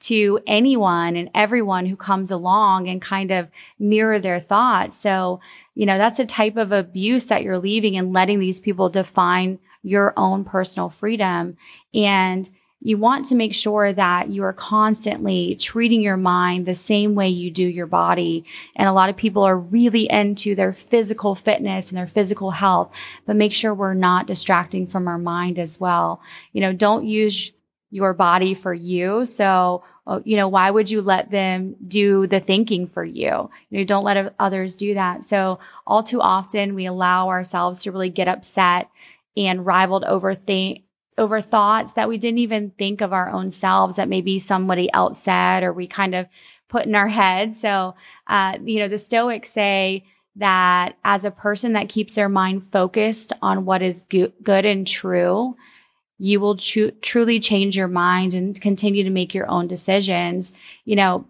to 0.00 0.40
anyone 0.46 1.16
and 1.16 1.30
everyone 1.34 1.84
who 1.84 1.96
comes 1.96 2.30
along 2.30 2.88
and 2.88 3.02
kind 3.02 3.30
of 3.30 3.48
mirror 3.78 4.18
their 4.18 4.40
thoughts. 4.40 4.98
So, 4.98 5.40
you 5.74 5.86
know, 5.86 5.98
that's 5.98 6.18
a 6.18 6.26
type 6.26 6.56
of 6.56 6.72
abuse 6.72 7.26
that 7.26 7.42
you're 7.42 7.58
leaving 7.58 7.96
and 7.96 8.12
letting 8.12 8.38
these 8.38 8.60
people 8.60 8.88
define 8.88 9.58
your 9.82 10.12
own 10.16 10.44
personal 10.44 10.90
freedom. 10.90 11.56
And 11.94 12.48
you 12.82 12.96
want 12.96 13.26
to 13.26 13.34
make 13.34 13.54
sure 13.54 13.92
that 13.92 14.30
you 14.30 14.42
are 14.42 14.54
constantly 14.54 15.54
treating 15.56 16.00
your 16.00 16.16
mind 16.16 16.64
the 16.64 16.74
same 16.74 17.14
way 17.14 17.28
you 17.28 17.50
do 17.50 17.62
your 17.62 17.86
body. 17.86 18.44
And 18.74 18.88
a 18.88 18.92
lot 18.92 19.10
of 19.10 19.16
people 19.16 19.42
are 19.42 19.56
really 19.56 20.10
into 20.10 20.54
their 20.54 20.72
physical 20.72 21.34
fitness 21.34 21.90
and 21.90 21.98
their 21.98 22.06
physical 22.06 22.50
health, 22.50 22.90
but 23.26 23.36
make 23.36 23.52
sure 23.52 23.74
we're 23.74 23.92
not 23.92 24.26
distracting 24.26 24.86
from 24.86 25.08
our 25.08 25.18
mind 25.18 25.58
as 25.58 25.78
well. 25.78 26.22
You 26.52 26.62
know, 26.62 26.72
don't 26.72 27.06
use 27.06 27.52
your 27.90 28.14
body 28.14 28.54
for 28.54 28.72
you. 28.72 29.26
So, 29.26 29.84
you 30.24 30.36
know, 30.36 30.48
why 30.48 30.70
would 30.70 30.90
you 30.90 31.02
let 31.02 31.30
them 31.30 31.76
do 31.86 32.26
the 32.26 32.40
thinking 32.40 32.86
for 32.86 33.04
you? 33.04 33.50
You 33.70 33.78
know, 33.78 33.84
don't 33.84 34.04
let 34.04 34.34
others 34.38 34.76
do 34.76 34.94
that. 34.94 35.24
So, 35.24 35.58
all 35.86 36.02
too 36.02 36.20
often 36.20 36.74
we 36.74 36.86
allow 36.86 37.28
ourselves 37.28 37.82
to 37.82 37.92
really 37.92 38.10
get 38.10 38.28
upset 38.28 38.90
and 39.36 39.64
rivaled 39.64 40.04
over 40.04 40.34
think 40.34 40.82
over 41.18 41.40
thoughts 41.40 41.92
that 41.92 42.08
we 42.08 42.16
didn't 42.16 42.38
even 42.38 42.70
think 42.78 43.02
of 43.02 43.12
our 43.12 43.28
own 43.30 43.50
selves 43.50 43.96
that 43.96 44.08
maybe 44.08 44.38
somebody 44.38 44.90
else 44.94 45.22
said 45.22 45.62
or 45.62 45.72
we 45.72 45.86
kind 45.86 46.14
of 46.14 46.26
put 46.68 46.86
in 46.86 46.94
our 46.94 47.08
head. 47.08 47.54
So, 47.54 47.94
uh, 48.26 48.56
you 48.64 48.78
know, 48.78 48.88
the 48.88 48.98
Stoics 48.98 49.52
say 49.52 50.04
that 50.36 50.96
as 51.04 51.24
a 51.24 51.30
person 51.30 51.74
that 51.74 51.88
keeps 51.90 52.14
their 52.14 52.28
mind 52.28 52.64
focused 52.72 53.32
on 53.42 53.66
what 53.66 53.82
is 53.82 54.02
go- 54.08 54.32
good 54.42 54.64
and 54.64 54.86
true, 54.86 55.56
you 56.20 56.38
will 56.38 56.56
tr- 56.56 56.90
truly 57.00 57.40
change 57.40 57.76
your 57.76 57.88
mind 57.88 58.34
and 58.34 58.60
continue 58.60 59.02
to 59.02 59.10
make 59.10 59.34
your 59.34 59.48
own 59.50 59.66
decisions. 59.66 60.52
You 60.84 60.96
know, 60.96 61.26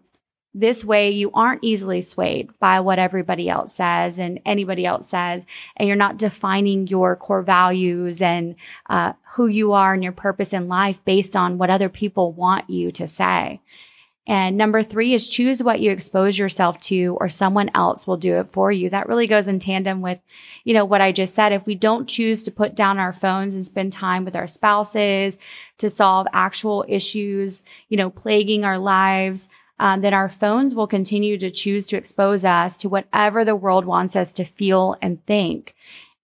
this 0.52 0.84
way 0.84 1.10
you 1.10 1.30
aren't 1.32 1.62
easily 1.62 2.02
swayed 2.02 2.50
by 2.58 2.80
what 2.80 2.98
everybody 2.98 3.48
else 3.48 3.72
says 3.72 4.18
and 4.18 4.40
anybody 4.44 4.84
else 4.84 5.08
says 5.08 5.44
and 5.76 5.86
you're 5.86 5.96
not 5.96 6.16
defining 6.16 6.88
your 6.88 7.14
core 7.14 7.42
values 7.42 8.20
and 8.20 8.56
uh, 8.88 9.12
who 9.34 9.46
you 9.46 9.72
are 9.72 9.94
and 9.94 10.02
your 10.02 10.12
purpose 10.12 10.52
in 10.52 10.66
life 10.66 11.04
based 11.04 11.36
on 11.36 11.56
what 11.56 11.70
other 11.70 11.88
people 11.88 12.32
want 12.32 12.68
you 12.68 12.90
to 12.90 13.06
say 13.06 13.60
and 14.26 14.56
number 14.56 14.82
three 14.82 15.14
is 15.14 15.26
choose 15.26 15.62
what 15.62 15.80
you 15.80 15.90
expose 15.90 16.38
yourself 16.38 16.78
to 16.82 17.16
or 17.20 17.28
someone 17.28 17.70
else 17.74 18.06
will 18.06 18.16
do 18.16 18.36
it 18.36 18.52
for 18.52 18.70
you. 18.70 18.90
That 18.90 19.08
really 19.08 19.26
goes 19.26 19.48
in 19.48 19.58
tandem 19.58 20.02
with, 20.02 20.18
you 20.64 20.74
know, 20.74 20.84
what 20.84 21.00
I 21.00 21.10
just 21.10 21.34
said. 21.34 21.52
If 21.52 21.66
we 21.66 21.74
don't 21.74 22.08
choose 22.08 22.42
to 22.44 22.50
put 22.50 22.74
down 22.74 22.98
our 22.98 23.12
phones 23.12 23.54
and 23.54 23.64
spend 23.64 23.92
time 23.92 24.24
with 24.24 24.36
our 24.36 24.46
spouses 24.46 25.38
to 25.78 25.90
solve 25.90 26.26
actual 26.32 26.84
issues, 26.86 27.62
you 27.88 27.96
know, 27.96 28.10
plaguing 28.10 28.64
our 28.64 28.78
lives, 28.78 29.48
um, 29.78 30.02
then 30.02 30.12
our 30.12 30.28
phones 30.28 30.74
will 30.74 30.86
continue 30.86 31.38
to 31.38 31.50
choose 31.50 31.86
to 31.86 31.96
expose 31.96 32.44
us 32.44 32.76
to 32.76 32.88
whatever 32.88 33.44
the 33.44 33.56
world 33.56 33.86
wants 33.86 34.14
us 34.14 34.32
to 34.34 34.44
feel 34.44 34.96
and 35.00 35.24
think. 35.24 35.74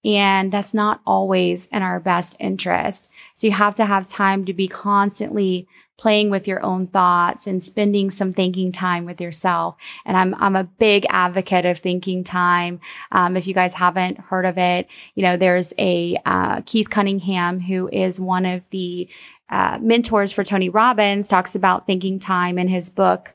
And 0.04 0.52
that's 0.52 0.74
not 0.74 1.00
always 1.06 1.66
in 1.72 1.82
our 1.82 1.98
best 1.98 2.36
interest. 2.38 3.08
So 3.34 3.46
you 3.46 3.52
have 3.54 3.74
to 3.76 3.86
have 3.86 4.06
time 4.06 4.44
to 4.44 4.52
be 4.52 4.68
constantly 4.68 5.66
playing 5.98 6.30
with 6.30 6.46
your 6.46 6.62
own 6.62 6.86
thoughts 6.86 7.46
and 7.46 7.64
spending 7.64 8.10
some 8.10 8.32
thinking 8.32 8.70
time 8.70 9.06
with 9.06 9.20
yourself. 9.20 9.76
And 10.04 10.16
I'm, 10.16 10.34
I'm 10.34 10.56
a 10.56 10.64
big 10.64 11.06
advocate 11.08 11.64
of 11.64 11.78
thinking 11.78 12.22
time. 12.22 12.80
Um, 13.12 13.36
if 13.36 13.46
you 13.46 13.54
guys 13.54 13.74
haven't 13.74 14.18
heard 14.18 14.44
of 14.44 14.58
it, 14.58 14.88
you 15.14 15.22
know, 15.22 15.36
there's 15.36 15.72
a, 15.78 16.18
uh, 16.26 16.60
Keith 16.66 16.90
Cunningham 16.90 17.60
who 17.60 17.88
is 17.88 18.20
one 18.20 18.44
of 18.44 18.62
the, 18.70 19.08
uh, 19.48 19.78
mentors 19.80 20.32
for 20.32 20.44
Tony 20.44 20.68
Robbins 20.68 21.28
talks 21.28 21.54
about 21.54 21.86
thinking 21.86 22.18
time 22.18 22.58
in 22.58 22.68
his 22.68 22.90
book. 22.90 23.34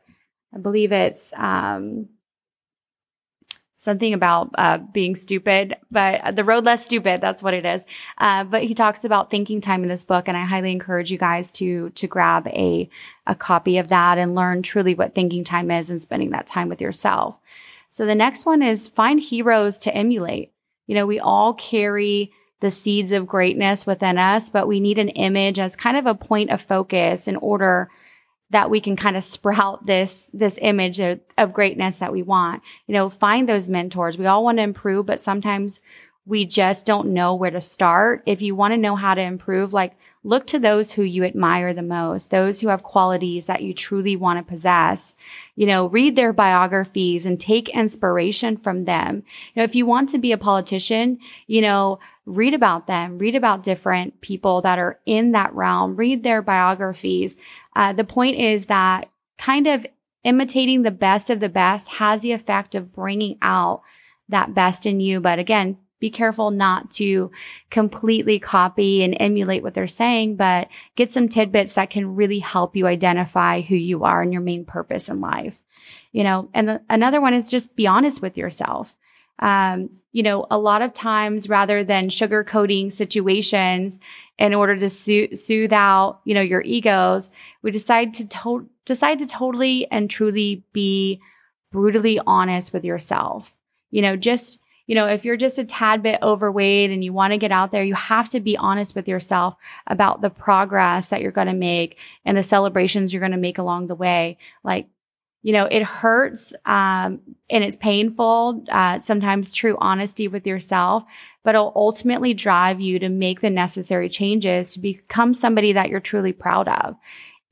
I 0.53 0.59
believe 0.59 0.91
it's, 0.91 1.33
um, 1.37 2.09
something 3.81 4.13
about 4.13 4.51
uh, 4.59 4.77
being 4.77 5.15
stupid, 5.15 5.75
but 5.89 6.35
the 6.35 6.43
road 6.43 6.63
less 6.65 6.85
stupid. 6.85 7.19
That's 7.19 7.41
what 7.41 7.55
it 7.55 7.65
is. 7.65 7.83
Uh, 8.19 8.43
but 8.43 8.61
he 8.63 8.75
talks 8.75 9.03
about 9.03 9.31
thinking 9.31 9.59
time 9.59 9.81
in 9.81 9.89
this 9.89 10.03
book, 10.03 10.27
and 10.27 10.37
I 10.37 10.45
highly 10.45 10.71
encourage 10.71 11.11
you 11.11 11.17
guys 11.17 11.51
to 11.53 11.89
to 11.89 12.07
grab 12.07 12.47
a 12.47 12.87
a 13.25 13.33
copy 13.33 13.79
of 13.79 13.87
that 13.87 14.19
and 14.19 14.35
learn 14.35 14.61
truly 14.61 14.93
what 14.93 15.15
thinking 15.15 15.43
time 15.43 15.71
is 15.71 15.89
and 15.89 15.99
spending 15.99 16.29
that 16.29 16.45
time 16.45 16.69
with 16.69 16.79
yourself. 16.79 17.37
So 17.89 18.05
the 18.05 18.15
next 18.15 18.45
one 18.45 18.61
is 18.61 18.87
find 18.87 19.19
heroes 19.19 19.79
to 19.79 19.93
emulate. 19.93 20.51
You 20.85 20.93
know, 20.93 21.07
we 21.07 21.19
all 21.19 21.55
carry 21.55 22.31
the 22.59 22.71
seeds 22.71 23.11
of 23.11 23.25
greatness 23.25 23.87
within 23.87 24.19
us, 24.19 24.51
but 24.51 24.67
we 24.67 24.79
need 24.79 24.99
an 24.99 25.09
image 25.09 25.57
as 25.57 25.75
kind 25.75 25.97
of 25.97 26.05
a 26.05 26.13
point 26.13 26.51
of 26.51 26.61
focus 26.61 27.27
in 27.27 27.35
order 27.37 27.89
that 28.51 28.69
we 28.69 28.79
can 28.79 28.95
kind 28.95 29.17
of 29.17 29.23
sprout 29.23 29.85
this, 29.85 30.29
this 30.33 30.59
image 30.61 30.99
of, 30.99 31.19
of 31.37 31.53
greatness 31.53 31.97
that 31.97 32.11
we 32.11 32.21
want. 32.21 32.61
You 32.85 32.93
know, 32.93 33.09
find 33.09 33.47
those 33.47 33.69
mentors. 33.69 34.17
We 34.17 34.27
all 34.27 34.43
want 34.43 34.57
to 34.59 34.63
improve, 34.63 35.05
but 35.05 35.19
sometimes 35.19 35.81
we 36.25 36.45
just 36.45 36.85
don't 36.85 37.13
know 37.13 37.33
where 37.33 37.51
to 37.51 37.61
start. 37.61 38.23
If 38.25 38.41
you 38.41 38.55
want 38.55 38.73
to 38.73 38.77
know 38.77 38.95
how 38.95 39.15
to 39.15 39.21
improve, 39.21 39.73
like 39.73 39.97
look 40.23 40.45
to 40.47 40.59
those 40.59 40.91
who 40.91 41.01
you 41.01 41.23
admire 41.23 41.73
the 41.73 41.81
most, 41.81 42.29
those 42.29 42.59
who 42.59 42.67
have 42.67 42.83
qualities 42.83 43.47
that 43.47 43.63
you 43.63 43.73
truly 43.73 44.15
want 44.15 44.37
to 44.37 44.49
possess. 44.49 45.15
You 45.55 45.65
know, 45.65 45.87
read 45.87 46.15
their 46.15 46.33
biographies 46.33 47.25
and 47.25 47.39
take 47.39 47.69
inspiration 47.69 48.57
from 48.57 48.83
them. 48.83 49.23
You 49.53 49.61
know, 49.61 49.63
if 49.63 49.75
you 49.75 49.85
want 49.85 50.09
to 50.09 50.19
be 50.19 50.31
a 50.31 50.37
politician, 50.37 51.17
you 51.47 51.61
know, 51.61 51.99
read 52.25 52.53
about 52.53 52.85
them, 52.85 53.17
read 53.17 53.35
about 53.35 53.63
different 53.63 54.21
people 54.21 54.61
that 54.61 54.77
are 54.77 54.99
in 55.05 55.31
that 55.31 55.53
realm, 55.55 55.95
read 55.95 56.23
their 56.23 56.41
biographies. 56.41 57.35
Uh, 57.75 57.93
the 57.93 58.03
point 58.03 58.37
is 58.37 58.65
that 58.67 59.09
kind 59.37 59.67
of 59.67 59.85
imitating 60.23 60.83
the 60.83 60.91
best 60.91 61.29
of 61.29 61.39
the 61.39 61.49
best 61.49 61.89
has 61.93 62.21
the 62.21 62.31
effect 62.31 62.75
of 62.75 62.93
bringing 62.93 63.37
out 63.41 63.81
that 64.29 64.53
best 64.53 64.85
in 64.85 64.99
you. 64.99 65.19
But 65.19 65.39
again, 65.39 65.77
be 65.99 66.09
careful 66.09 66.51
not 66.51 66.89
to 66.91 67.31
completely 67.69 68.39
copy 68.39 69.03
and 69.03 69.15
emulate 69.19 69.63
what 69.63 69.73
they're 69.73 69.87
saying, 69.87 70.35
but 70.35 70.67
get 70.95 71.11
some 71.11 71.29
tidbits 71.29 71.73
that 71.73 71.91
can 71.91 72.15
really 72.15 72.39
help 72.39 72.75
you 72.75 72.87
identify 72.87 73.61
who 73.61 73.75
you 73.75 74.03
are 74.03 74.21
and 74.21 74.33
your 74.33 74.41
main 74.41 74.65
purpose 74.65 75.09
in 75.09 75.21
life. 75.21 75.61
You 76.11 76.23
know, 76.23 76.49
and 76.53 76.67
the, 76.67 76.81
another 76.89 77.21
one 77.21 77.33
is 77.33 77.51
just 77.51 77.75
be 77.75 77.87
honest 77.87 78.21
with 78.21 78.37
yourself. 78.37 78.97
Um, 79.41 79.89
you 80.11 80.23
know, 80.23 80.45
a 80.51 80.57
lot 80.57 80.81
of 80.81 80.93
times 80.93 81.49
rather 81.49 81.83
than 81.83 82.09
sugarcoating 82.09 82.91
situations 82.91 83.99
in 84.37 84.53
order 84.53 84.75
to 84.77 84.89
soothe, 84.89 85.35
soothe 85.35 85.73
out, 85.73 86.19
you 86.25 86.33
know, 86.33 86.41
your 86.41 86.61
egos, 86.61 87.29
we 87.61 87.71
decide 87.71 88.13
to, 88.15 88.27
to- 88.27 88.69
decide 88.85 89.19
to 89.19 89.25
totally 89.25 89.89
and 89.89 90.09
truly 90.09 90.63
be 90.73 91.21
brutally 91.71 92.19
honest 92.25 92.73
with 92.73 92.83
yourself. 92.83 93.53
You 93.89 94.01
know, 94.01 94.15
just, 94.15 94.59
you 94.87 94.95
know, 94.95 95.07
if 95.07 95.23
you're 95.23 95.37
just 95.37 95.57
a 95.57 95.63
tad 95.63 96.03
bit 96.03 96.19
overweight 96.21 96.91
and 96.91 97.03
you 97.03 97.13
want 97.13 97.31
to 97.31 97.37
get 97.37 97.51
out 97.51 97.71
there, 97.71 97.83
you 97.83 97.95
have 97.95 98.29
to 98.29 98.39
be 98.39 98.57
honest 98.57 98.95
with 98.95 99.07
yourself 99.07 99.55
about 99.87 100.21
the 100.21 100.29
progress 100.29 101.07
that 101.07 101.21
you're 101.21 101.31
going 101.31 101.47
to 101.47 101.53
make 101.53 101.97
and 102.25 102.37
the 102.37 102.43
celebrations 102.43 103.13
you're 103.13 103.21
going 103.21 103.31
to 103.31 103.37
make 103.37 103.57
along 103.57 103.87
the 103.87 103.95
way. 103.95 104.37
Like, 104.63 104.87
you 105.43 105.53
know, 105.53 105.65
it 105.65 105.83
hurts 105.83 106.53
um, 106.65 107.19
and 107.49 107.63
it's 107.63 107.75
painful. 107.75 108.63
Uh, 108.69 108.99
sometimes 108.99 109.55
true 109.55 109.77
honesty 109.79 110.27
with 110.27 110.45
yourself, 110.45 111.03
but 111.43 111.55
it'll 111.55 111.73
ultimately 111.75 112.33
drive 112.33 112.79
you 112.79 112.99
to 112.99 113.09
make 113.09 113.41
the 113.41 113.49
necessary 113.49 114.09
changes 114.09 114.73
to 114.73 114.79
become 114.79 115.33
somebody 115.33 115.73
that 115.73 115.89
you're 115.89 115.99
truly 115.99 116.33
proud 116.33 116.67
of. 116.67 116.95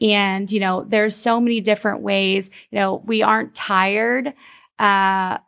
And, 0.02 0.50
you 0.52 0.60
know, 0.60 0.86
there's 0.88 1.16
so 1.16 1.42
many 1.42 1.62
different 1.62 2.02
ways, 2.02 2.50
you 2.72 2.80
know, 2.80 3.02
we 3.06 3.22
aren't 3.22 3.56
tired. 3.56 4.34
Uh, 4.78 5.40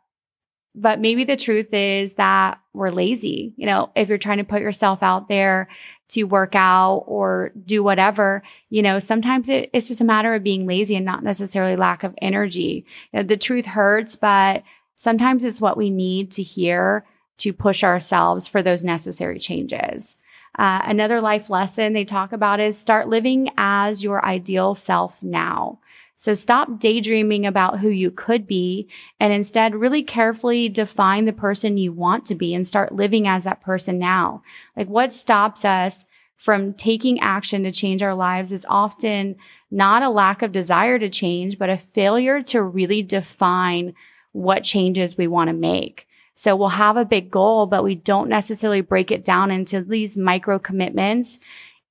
but 0.74 1.00
maybe 1.00 1.24
the 1.24 1.36
truth 1.36 1.72
is 1.72 2.14
that 2.14 2.58
we're 2.72 2.90
lazy. 2.90 3.52
You 3.56 3.66
know, 3.66 3.90
if 3.94 4.08
you're 4.08 4.18
trying 4.18 4.38
to 4.38 4.44
put 4.44 4.62
yourself 4.62 5.02
out 5.02 5.28
there 5.28 5.68
to 6.12 6.24
work 6.24 6.54
out 6.54 7.04
or 7.06 7.52
do 7.64 7.82
whatever, 7.82 8.42
you 8.68 8.82
know, 8.82 8.98
sometimes 8.98 9.48
it, 9.48 9.70
it's 9.72 9.88
just 9.88 10.00
a 10.00 10.04
matter 10.04 10.34
of 10.34 10.42
being 10.42 10.66
lazy 10.66 10.94
and 10.94 11.06
not 11.06 11.24
necessarily 11.24 11.76
lack 11.76 12.04
of 12.04 12.14
energy. 12.20 12.84
You 13.12 13.20
know, 13.20 13.22
the 13.22 13.36
truth 13.36 13.66
hurts, 13.66 14.16
but 14.16 14.62
sometimes 14.96 15.42
it's 15.42 15.60
what 15.60 15.76
we 15.76 15.90
need 15.90 16.32
to 16.32 16.42
hear 16.42 17.06
to 17.38 17.52
push 17.52 17.82
ourselves 17.82 18.46
for 18.46 18.62
those 18.62 18.84
necessary 18.84 19.38
changes. 19.38 20.16
Uh, 20.58 20.82
another 20.84 21.20
life 21.20 21.48
lesson 21.48 21.94
they 21.94 22.04
talk 22.04 22.32
about 22.32 22.60
is 22.60 22.78
start 22.78 23.08
living 23.08 23.48
as 23.56 24.04
your 24.04 24.24
ideal 24.24 24.74
self 24.74 25.22
now. 25.22 25.78
So 26.22 26.34
stop 26.34 26.78
daydreaming 26.78 27.46
about 27.46 27.80
who 27.80 27.88
you 27.88 28.12
could 28.12 28.46
be 28.46 28.88
and 29.18 29.32
instead 29.32 29.74
really 29.74 30.04
carefully 30.04 30.68
define 30.68 31.24
the 31.24 31.32
person 31.32 31.76
you 31.76 31.92
want 31.92 32.26
to 32.26 32.36
be 32.36 32.54
and 32.54 32.64
start 32.64 32.94
living 32.94 33.26
as 33.26 33.42
that 33.42 33.60
person 33.60 33.98
now. 33.98 34.44
Like 34.76 34.86
what 34.86 35.12
stops 35.12 35.64
us 35.64 36.04
from 36.36 36.74
taking 36.74 37.18
action 37.18 37.64
to 37.64 37.72
change 37.72 38.04
our 38.04 38.14
lives 38.14 38.52
is 38.52 38.64
often 38.68 39.34
not 39.72 40.04
a 40.04 40.10
lack 40.10 40.42
of 40.42 40.52
desire 40.52 40.96
to 40.96 41.10
change, 41.10 41.58
but 41.58 41.70
a 41.70 41.76
failure 41.76 42.40
to 42.42 42.62
really 42.62 43.02
define 43.02 43.92
what 44.30 44.62
changes 44.62 45.18
we 45.18 45.26
want 45.26 45.48
to 45.48 45.54
make. 45.54 46.06
So 46.36 46.54
we'll 46.54 46.68
have 46.68 46.96
a 46.96 47.04
big 47.04 47.32
goal, 47.32 47.66
but 47.66 47.82
we 47.82 47.96
don't 47.96 48.28
necessarily 48.28 48.80
break 48.80 49.10
it 49.10 49.24
down 49.24 49.50
into 49.50 49.80
these 49.80 50.16
micro 50.16 50.60
commitments 50.60 51.40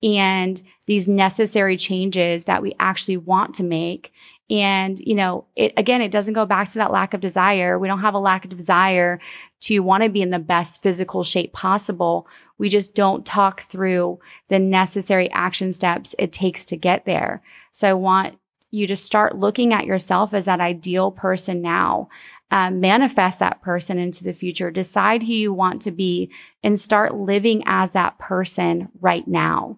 and 0.02 0.62
these 0.92 1.08
necessary 1.08 1.78
changes 1.78 2.44
that 2.44 2.62
we 2.62 2.76
actually 2.78 3.16
want 3.16 3.56
to 3.56 3.64
make. 3.64 4.12
And, 4.50 5.00
you 5.00 5.16
know, 5.16 5.46
it 5.56 5.72
again, 5.78 6.02
it 6.02 6.12
doesn't 6.12 6.34
go 6.34 6.46
back 6.46 6.68
to 6.68 6.80
that 6.80 6.92
lack 6.92 7.14
of 7.14 7.22
desire. 7.22 7.80
We 7.80 7.88
don't 7.88 8.02
have 8.02 8.14
a 8.14 8.20
lack 8.20 8.44
of 8.44 8.58
desire 8.58 9.22
to 9.62 9.80
want 9.80 10.04
to 10.04 10.10
be 10.10 10.22
in 10.22 10.32
the 10.32 10.38
best 10.38 10.84
physical 10.84 11.24
shape 11.24 11.54
possible. 11.54 12.28
We 12.58 12.68
just 12.68 12.94
don't 12.94 13.26
talk 13.26 13.62
through 13.62 14.20
the 14.50 14.60
necessary 14.60 15.32
action 15.32 15.72
steps 15.72 16.14
it 16.20 16.34
takes 16.34 16.66
to 16.66 16.76
get 16.76 17.06
there. 17.06 17.42
So 17.72 17.88
I 17.88 17.94
want 17.94 18.38
you 18.72 18.86
to 18.88 18.98
start 18.98 19.40
looking 19.40 19.72
at 19.72 19.86
yourself 19.86 20.34
as 20.34 20.44
that 20.44 20.60
ideal 20.60 21.10
person 21.10 21.62
now. 21.62 22.10
Um, 22.54 22.82
manifest 22.82 23.40
that 23.40 23.62
person 23.62 23.98
into 23.98 24.26
the 24.26 24.34
future. 24.34 24.72
Decide 24.72 25.24
who 25.24 25.32
you 25.32 25.54
want 25.54 25.82
to 25.84 25.92
be 25.92 26.34
and 26.62 26.78
start 26.78 27.16
living 27.16 27.64
as 27.66 27.92
that 27.92 28.20
person 28.20 28.90
right 29.00 29.26
now. 29.26 29.78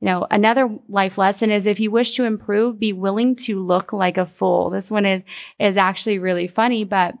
You 0.00 0.06
know, 0.06 0.26
another 0.30 0.68
life 0.88 1.16
lesson 1.16 1.50
is 1.50 1.66
if 1.66 1.80
you 1.80 1.90
wish 1.90 2.12
to 2.16 2.24
improve, 2.24 2.78
be 2.78 2.92
willing 2.92 3.34
to 3.36 3.58
look 3.60 3.92
like 3.92 4.18
a 4.18 4.26
fool. 4.26 4.70
This 4.70 4.90
one 4.90 5.06
is, 5.06 5.22
is 5.58 5.76
actually 5.76 6.18
really 6.18 6.46
funny, 6.46 6.84
but 6.84 7.14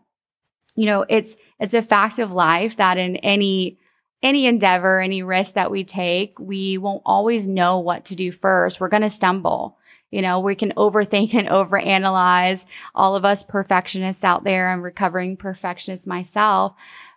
you 0.74 0.84
know, 0.84 1.06
it's, 1.08 1.36
it's 1.58 1.72
a 1.72 1.80
fact 1.80 2.18
of 2.18 2.32
life 2.32 2.76
that 2.76 2.98
in 2.98 3.16
any, 3.16 3.78
any 4.22 4.46
endeavor, 4.46 5.00
any 5.00 5.22
risk 5.22 5.54
that 5.54 5.70
we 5.70 5.84
take, 5.84 6.38
we 6.38 6.76
won't 6.76 7.02
always 7.06 7.46
know 7.46 7.78
what 7.78 8.04
to 8.06 8.14
do 8.14 8.30
first. 8.30 8.78
We're 8.78 8.88
going 8.88 9.02
to 9.02 9.10
stumble. 9.10 9.78
You 10.10 10.22
know, 10.22 10.40
we 10.40 10.54
can 10.54 10.72
overthink 10.76 11.34
and 11.34 11.48
overanalyze. 11.48 12.66
All 12.94 13.16
of 13.16 13.24
us 13.24 13.42
perfectionists 13.42 14.24
out 14.24 14.44
there, 14.44 14.70
I'm 14.70 14.82
recovering 14.82 15.36
perfectionist 15.36 16.06
myself. 16.06 16.74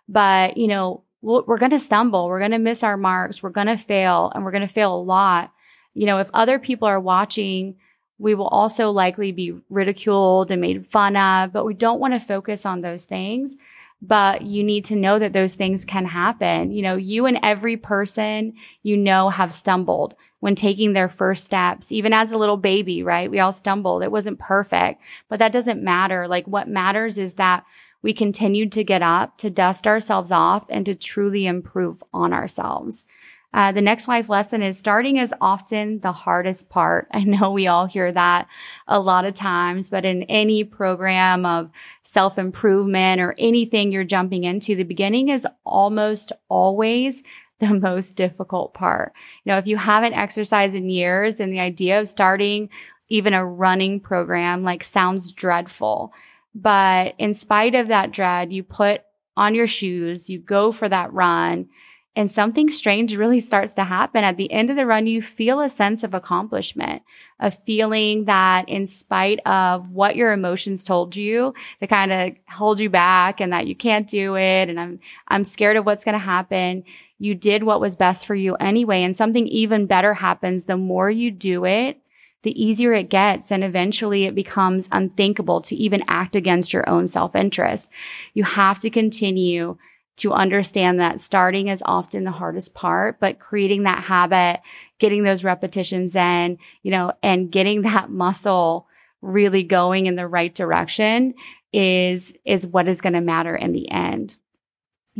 But, 0.08 0.56
you 0.56 0.66
know, 0.66 1.04
we're 1.22 1.58
going 1.58 1.70
to 1.70 1.80
stumble. 1.80 2.28
We're 2.28 2.38
going 2.38 2.50
to 2.52 2.58
miss 2.58 2.82
our 2.82 2.96
marks. 2.96 3.42
We're 3.42 3.50
going 3.50 3.66
to 3.66 3.76
fail 3.76 4.32
and 4.34 4.44
we're 4.44 4.52
going 4.52 4.66
to 4.66 4.72
fail 4.72 4.94
a 4.94 5.02
lot. 5.02 5.52
You 5.94 6.06
know, 6.06 6.18
if 6.18 6.30
other 6.32 6.58
people 6.58 6.88
are 6.88 7.00
watching 7.00 7.76
We 8.20 8.34
will 8.34 8.48
also 8.48 8.90
likely 8.90 9.32
be 9.32 9.54
ridiculed 9.70 10.50
and 10.50 10.60
made 10.60 10.86
fun 10.86 11.16
of, 11.16 11.54
but 11.54 11.64
we 11.64 11.72
don't 11.72 12.00
want 12.00 12.12
to 12.12 12.20
focus 12.20 12.66
on 12.66 12.82
those 12.82 13.04
things. 13.04 13.56
But 14.02 14.42
you 14.42 14.62
need 14.62 14.84
to 14.86 14.96
know 14.96 15.18
that 15.18 15.32
those 15.32 15.54
things 15.54 15.86
can 15.86 16.04
happen. 16.04 16.70
You 16.70 16.82
know, 16.82 16.96
you 16.96 17.24
and 17.24 17.38
every 17.42 17.78
person 17.78 18.54
you 18.82 18.96
know 18.98 19.30
have 19.30 19.54
stumbled 19.54 20.14
when 20.40 20.54
taking 20.54 20.92
their 20.92 21.08
first 21.08 21.44
steps, 21.44 21.92
even 21.92 22.12
as 22.12 22.30
a 22.30 22.38
little 22.38 22.56
baby, 22.58 23.02
right? 23.02 23.30
We 23.30 23.40
all 23.40 23.52
stumbled. 23.52 24.02
It 24.02 24.12
wasn't 24.12 24.38
perfect, 24.38 25.02
but 25.28 25.38
that 25.38 25.52
doesn't 25.52 25.82
matter. 25.82 26.28
Like 26.28 26.46
what 26.46 26.68
matters 26.68 27.16
is 27.16 27.34
that 27.34 27.64
we 28.02 28.12
continued 28.12 28.72
to 28.72 28.84
get 28.84 29.02
up, 29.02 29.36
to 29.38 29.50
dust 29.50 29.86
ourselves 29.86 30.30
off, 30.30 30.66
and 30.68 30.86
to 30.86 30.94
truly 30.94 31.46
improve 31.46 32.02
on 32.12 32.32
ourselves. 32.32 33.04
Uh, 33.52 33.72
the 33.72 33.82
next 33.82 34.06
life 34.06 34.28
lesson 34.28 34.62
is 34.62 34.78
starting 34.78 35.16
is 35.16 35.34
often 35.40 35.98
the 36.00 36.12
hardest 36.12 36.68
part. 36.68 37.08
I 37.12 37.24
know 37.24 37.50
we 37.50 37.66
all 37.66 37.86
hear 37.86 38.12
that 38.12 38.46
a 38.86 39.00
lot 39.00 39.24
of 39.24 39.34
times, 39.34 39.90
but 39.90 40.04
in 40.04 40.22
any 40.24 40.64
program 40.64 41.44
of 41.44 41.70
self 42.02 42.38
improvement 42.38 43.20
or 43.20 43.34
anything 43.38 43.92
you're 43.92 44.04
jumping 44.04 44.44
into, 44.44 44.76
the 44.76 44.84
beginning 44.84 45.28
is 45.28 45.46
almost 45.64 46.32
always 46.48 47.22
the 47.58 47.74
most 47.80 48.14
difficult 48.14 48.72
part. 48.74 49.12
You 49.44 49.52
know, 49.52 49.58
if 49.58 49.66
you 49.66 49.76
haven't 49.76 50.14
exercised 50.14 50.74
in 50.74 50.88
years 50.88 51.40
and 51.40 51.52
the 51.52 51.60
idea 51.60 52.00
of 52.00 52.08
starting 52.08 52.68
even 53.08 53.34
a 53.34 53.44
running 53.44 53.98
program 53.98 54.62
like 54.62 54.84
sounds 54.84 55.32
dreadful, 55.32 56.12
but 56.54 57.14
in 57.18 57.34
spite 57.34 57.74
of 57.74 57.88
that 57.88 58.12
dread, 58.12 58.52
you 58.52 58.62
put 58.62 59.02
on 59.36 59.54
your 59.54 59.66
shoes, 59.66 60.28
you 60.28 60.38
go 60.38 60.72
for 60.72 60.88
that 60.88 61.12
run, 61.12 61.68
and 62.16 62.30
something 62.30 62.70
strange 62.70 63.16
really 63.16 63.38
starts 63.38 63.74
to 63.74 63.84
happen. 63.84 64.24
At 64.24 64.36
the 64.36 64.50
end 64.50 64.68
of 64.68 64.76
the 64.76 64.84
run, 64.84 65.06
you 65.06 65.22
feel 65.22 65.60
a 65.60 65.68
sense 65.68 66.02
of 66.02 66.12
accomplishment, 66.12 67.02
a 67.38 67.52
feeling 67.52 68.24
that 68.24 68.68
in 68.68 68.86
spite 68.86 69.38
of 69.46 69.90
what 69.90 70.16
your 70.16 70.32
emotions 70.32 70.82
told 70.82 71.14
you 71.14 71.54
to 71.80 71.86
kind 71.86 72.12
of 72.12 72.32
hold 72.48 72.80
you 72.80 72.90
back 72.90 73.40
and 73.40 73.52
that 73.52 73.68
you 73.68 73.76
can't 73.76 74.08
do 74.08 74.36
it. 74.36 74.68
And 74.68 74.80
I'm, 74.80 74.98
I'm 75.28 75.44
scared 75.44 75.76
of 75.76 75.86
what's 75.86 76.04
going 76.04 76.14
to 76.14 76.18
happen. 76.18 76.82
You 77.18 77.36
did 77.36 77.62
what 77.62 77.80
was 77.80 77.94
best 77.94 78.26
for 78.26 78.34
you 78.34 78.56
anyway. 78.56 79.04
And 79.04 79.14
something 79.14 79.46
even 79.46 79.86
better 79.86 80.12
happens 80.12 80.64
the 80.64 80.76
more 80.76 81.08
you 81.08 81.30
do 81.30 81.64
it 81.64 82.00
the 82.42 82.62
easier 82.62 82.92
it 82.92 83.10
gets. 83.10 83.52
And 83.52 83.62
eventually 83.62 84.24
it 84.24 84.34
becomes 84.34 84.88
unthinkable 84.92 85.60
to 85.62 85.76
even 85.76 86.02
act 86.08 86.36
against 86.36 86.72
your 86.72 86.88
own 86.88 87.06
self 87.06 87.34
interest. 87.34 87.90
You 88.34 88.44
have 88.44 88.80
to 88.80 88.90
continue 88.90 89.76
to 90.16 90.32
understand 90.32 91.00
that 91.00 91.18
starting 91.18 91.68
is 91.68 91.82
often 91.86 92.24
the 92.24 92.30
hardest 92.30 92.74
part, 92.74 93.18
but 93.20 93.38
creating 93.38 93.84
that 93.84 94.04
habit, 94.04 94.60
getting 94.98 95.22
those 95.22 95.44
repetitions 95.44 96.14
in, 96.14 96.58
you 96.82 96.90
know, 96.90 97.12
and 97.22 97.50
getting 97.50 97.82
that 97.82 98.10
muscle 98.10 98.86
really 99.22 99.62
going 99.62 100.06
in 100.06 100.16
the 100.16 100.26
right 100.26 100.54
direction 100.54 101.34
is, 101.72 102.32
is 102.44 102.66
what 102.66 102.88
is 102.88 103.00
going 103.00 103.12
to 103.12 103.20
matter 103.20 103.54
in 103.54 103.72
the 103.72 103.90
end. 103.90 104.36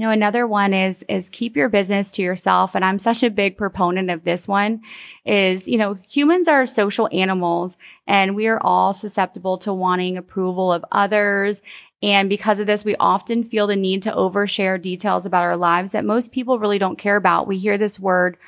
You 0.00 0.06
know, 0.06 0.12
another 0.12 0.46
one 0.46 0.72
is, 0.72 1.04
is 1.10 1.28
keep 1.28 1.54
your 1.54 1.68
business 1.68 2.10
to 2.12 2.22
yourself. 2.22 2.74
And 2.74 2.82
I'm 2.82 2.98
such 2.98 3.22
a 3.22 3.28
big 3.28 3.58
proponent 3.58 4.08
of 4.10 4.24
this 4.24 4.48
one 4.48 4.80
is, 5.26 5.68
you 5.68 5.76
know, 5.76 5.98
humans 6.08 6.48
are 6.48 6.64
social 6.64 7.06
animals 7.12 7.76
and 8.06 8.34
we 8.34 8.46
are 8.46 8.58
all 8.62 8.94
susceptible 8.94 9.58
to 9.58 9.74
wanting 9.74 10.16
approval 10.16 10.72
of 10.72 10.86
others. 10.90 11.60
And 12.02 12.30
because 12.30 12.60
of 12.60 12.66
this, 12.66 12.82
we 12.82 12.96
often 12.96 13.44
feel 13.44 13.66
the 13.66 13.76
need 13.76 14.02
to 14.04 14.12
overshare 14.12 14.80
details 14.80 15.26
about 15.26 15.42
our 15.42 15.58
lives 15.58 15.92
that 15.92 16.06
most 16.06 16.32
people 16.32 16.58
really 16.58 16.78
don't 16.78 16.96
care 16.96 17.16
about. 17.16 17.46
We 17.46 17.58
hear 17.58 17.76
this 17.76 18.00
word 18.00 18.38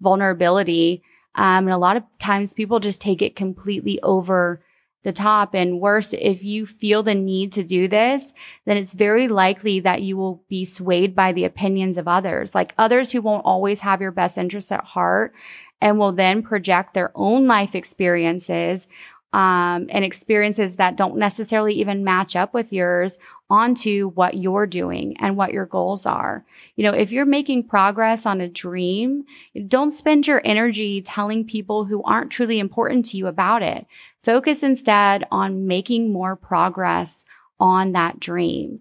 vulnerability. 0.00 1.02
Um, 1.34 1.64
and 1.64 1.72
a 1.72 1.78
lot 1.78 1.96
of 1.96 2.04
times 2.20 2.54
people 2.54 2.78
just 2.78 3.00
take 3.00 3.20
it 3.20 3.34
completely 3.34 4.00
over 4.02 4.62
the 5.02 5.12
top. 5.12 5.54
And 5.54 5.80
worse, 5.80 6.12
if 6.12 6.44
you 6.44 6.66
feel 6.66 7.02
the 7.02 7.14
need 7.14 7.52
to 7.52 7.64
do 7.64 7.88
this, 7.88 8.32
then 8.66 8.76
it's 8.76 8.94
very 8.94 9.28
likely 9.28 9.80
that 9.80 10.02
you 10.02 10.16
will 10.16 10.42
be 10.48 10.64
swayed 10.64 11.14
by 11.14 11.32
the 11.32 11.44
opinions 11.44 11.96
of 11.96 12.08
others, 12.08 12.54
like 12.54 12.74
others 12.76 13.12
who 13.12 13.22
won't 13.22 13.44
always 13.44 13.80
have 13.80 14.00
your 14.00 14.12
best 14.12 14.36
interests 14.36 14.72
at 14.72 14.84
heart 14.84 15.34
and 15.80 15.98
will 15.98 16.12
then 16.12 16.42
project 16.42 16.94
their 16.94 17.10
own 17.14 17.46
life 17.46 17.74
experiences 17.74 18.86
um, 19.32 19.86
and 19.90 20.04
experiences 20.04 20.76
that 20.76 20.96
don't 20.96 21.16
necessarily 21.16 21.74
even 21.74 22.02
match 22.02 22.34
up 22.34 22.52
with 22.52 22.72
yours 22.72 23.18
onto 23.48 24.10
what 24.10 24.34
you're 24.34 24.66
doing 24.66 25.16
and 25.20 25.36
what 25.36 25.52
your 25.52 25.66
goals 25.66 26.04
are. 26.04 26.44
You 26.74 26.84
know, 26.84 26.92
if 26.92 27.12
you're 27.12 27.24
making 27.24 27.68
progress 27.68 28.26
on 28.26 28.40
a 28.40 28.48
dream, 28.48 29.24
don't 29.68 29.92
spend 29.92 30.26
your 30.26 30.42
energy 30.44 31.00
telling 31.00 31.44
people 31.44 31.84
who 31.84 32.02
aren't 32.02 32.32
truly 32.32 32.58
important 32.58 33.04
to 33.06 33.16
you 33.16 33.28
about 33.28 33.62
it. 33.62 33.86
Focus 34.22 34.62
instead 34.62 35.24
on 35.30 35.66
making 35.66 36.12
more 36.12 36.36
progress 36.36 37.24
on 37.58 37.92
that 37.92 38.20
dream. 38.20 38.80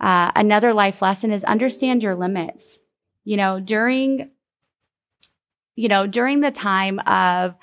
Uh, 0.00 0.30
another 0.34 0.72
life 0.72 1.02
lesson 1.02 1.32
is 1.32 1.44
understand 1.44 2.02
your 2.02 2.14
limits. 2.14 2.78
You 3.24 3.36
know, 3.36 3.60
during, 3.60 4.30
you 5.76 5.88
know, 5.88 6.06
during 6.06 6.40
the 6.40 6.50
time 6.50 6.98
of 7.00 7.56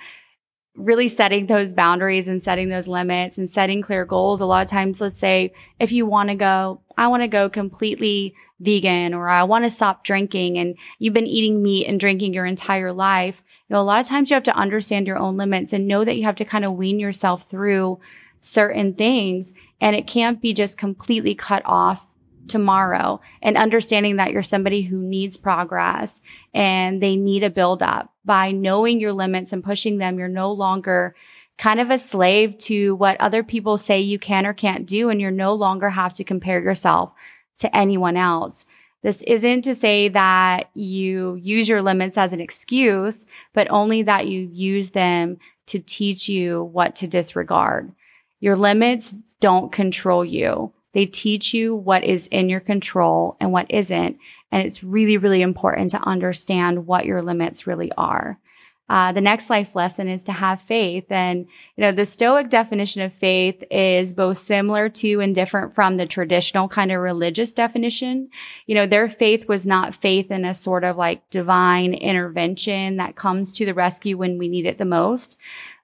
really 0.76 1.08
setting 1.08 1.48
those 1.48 1.74
boundaries 1.74 2.28
and 2.28 2.42
setting 2.42 2.70
those 2.70 2.88
limits 2.88 3.38
and 3.38 3.50
setting 3.50 3.82
clear 3.82 4.06
goals. 4.06 4.42
A 4.42 4.46
lot 4.46 4.64
of 4.64 4.70
times, 4.70 5.00
let's 5.00 5.18
say 5.18 5.54
if 5.80 5.92
you 5.92 6.06
want 6.06 6.30
to 6.30 6.36
go, 6.36 6.82
I 6.98 7.08
want 7.08 7.24
to 7.24 7.28
go 7.28 7.50
completely 7.50 8.36
vegan 8.60 9.14
or 9.14 9.28
I 9.30 9.44
want 9.44 9.66
to 9.66 9.70
stop 9.70 10.04
drinking 10.04 10.58
and 10.58 10.78
you've 11.00 11.14
been 11.14 11.28
eating 11.28 11.62
meat 11.62 11.88
and 11.88 12.00
drinking 12.00 12.34
your 12.34 12.46
entire 12.46 12.92
life. 12.92 13.42
You 13.68 13.76
know, 13.76 13.82
a 13.82 13.84
lot 13.84 14.00
of 14.00 14.08
times 14.08 14.30
you 14.30 14.36
have 14.36 14.44
to 14.44 14.56
understand 14.56 15.08
your 15.08 15.18
own 15.18 15.38
limits 15.38 15.74
and 15.74 15.88
know 15.88 16.06
that 16.06 16.18
you 16.18 16.24
have 16.26 16.36
to 16.36 16.46
kind 16.46 16.66
of 16.66 16.74
wean 16.74 17.00
yourself 17.00 17.50
through 17.50 18.00
certain 18.42 18.94
things 18.94 19.54
and 19.82 19.96
it 19.96 20.06
can't 20.06 20.40
be 20.42 20.54
just 20.54 20.78
completely 20.78 21.34
cut 21.34 21.64
off 21.66 22.06
tomorrow 22.48 23.20
and 23.42 23.58
understanding 23.58 24.18
that 24.18 24.32
you're 24.32 24.44
somebody 24.44 24.84
who 24.84 24.98
needs 24.98 25.36
progress 25.36 26.22
and 26.54 27.02
they 27.02 27.16
need 27.16 27.44
a 27.44 27.50
build 27.50 27.82
up 27.82 28.14
by 28.24 28.52
knowing 28.52 29.00
your 29.00 29.14
limits 29.14 29.52
and 29.52 29.64
pushing 29.64 29.98
them. 29.98 30.20
You're 30.20 30.28
no 30.28 30.52
longer 30.52 31.16
kind 31.58 31.80
of 31.80 31.90
a 31.90 31.98
slave 31.98 32.58
to 32.58 32.96
what 32.96 33.20
other 33.20 33.44
people 33.44 33.78
say 33.78 34.02
you 34.02 34.20
can 34.20 34.46
or 34.46 34.54
can't 34.54 34.86
do. 34.86 35.10
And 35.10 35.22
you're 35.22 35.32
no 35.32 35.54
longer 35.54 35.90
have 35.90 36.14
to 36.14 36.24
compare 36.24 36.62
yourself 36.62 37.14
to 37.58 37.76
anyone 37.76 38.18
else. 38.18 38.66
This 39.06 39.22
isn't 39.22 39.62
to 39.66 39.76
say 39.76 40.08
that 40.08 40.72
you 40.74 41.36
use 41.36 41.70
your 41.70 41.84
limits 41.84 42.18
as 42.18 42.34
an 42.34 42.42
excuse, 42.42 43.24
but 43.54 43.70
only 43.70 44.02
that 44.02 44.26
you 44.26 44.40
use 44.52 44.90
them 44.90 45.38
to 45.68 45.78
teach 45.78 46.28
you 46.28 46.64
what 46.64 46.96
to 46.96 47.08
disregard. 47.08 47.94
Your 48.40 48.56
limits 48.56 49.16
don't 49.40 49.72
control 49.72 50.26
you. 50.26 50.74
They 50.94 51.06
teach 51.06 51.54
you 51.54 51.76
what 51.76 52.04
is 52.04 52.26
in 52.30 52.50
your 52.50 52.62
control 52.62 53.38
and 53.40 53.52
what 53.52 53.70
isn't. 53.70 54.18
And 54.52 54.64
it's 54.64 54.84
really, 54.84 55.18
really 55.18 55.44
important 55.44 55.92
to 55.92 56.02
understand 56.02 56.88
what 56.88 57.06
your 57.06 57.22
limits 57.22 57.68
really 57.68 57.92
are. 57.92 58.40
Uh, 58.88 59.12
the 59.12 59.22
next 59.22 59.50
life 59.50 59.76
lesson 59.76 60.08
is 60.08 60.24
to 60.24 60.32
have 60.32 60.62
faith. 60.62 61.06
And, 61.10 61.48
you 61.76 61.82
know, 61.82 61.92
the 61.92 62.06
Stoic 62.06 62.50
definition 62.50 63.02
of 63.02 63.14
faith 63.14 63.64
is 63.72 64.14
both 64.14 64.38
similar 64.38 64.90
to 64.90 65.22
and 65.22 65.34
different 65.34 65.74
from 65.74 65.98
the 65.98 66.06
traditional 66.06 66.68
kind 66.68 66.92
of 66.92 67.02
religious 67.02 67.52
definition. 67.52 68.30
You 68.68 68.76
know, 68.76 68.86
their 68.86 69.10
faith 69.10 69.48
was 69.48 69.66
not 69.66 69.96
faith 69.96 70.30
in 70.30 70.46
a 70.46 70.54
sort 70.54 70.84
of 70.84 70.98
like 70.98 71.28
divine 71.32 71.96
intervention 71.96 72.98
that 72.98 73.16
comes 73.16 73.52
to 73.54 73.66
the 73.66 73.74
rescue 73.74 74.18
when 74.18 74.38
we 74.38 74.48
need 74.48 74.68
it 74.68 74.78
the 74.78 74.86
most, 74.86 75.38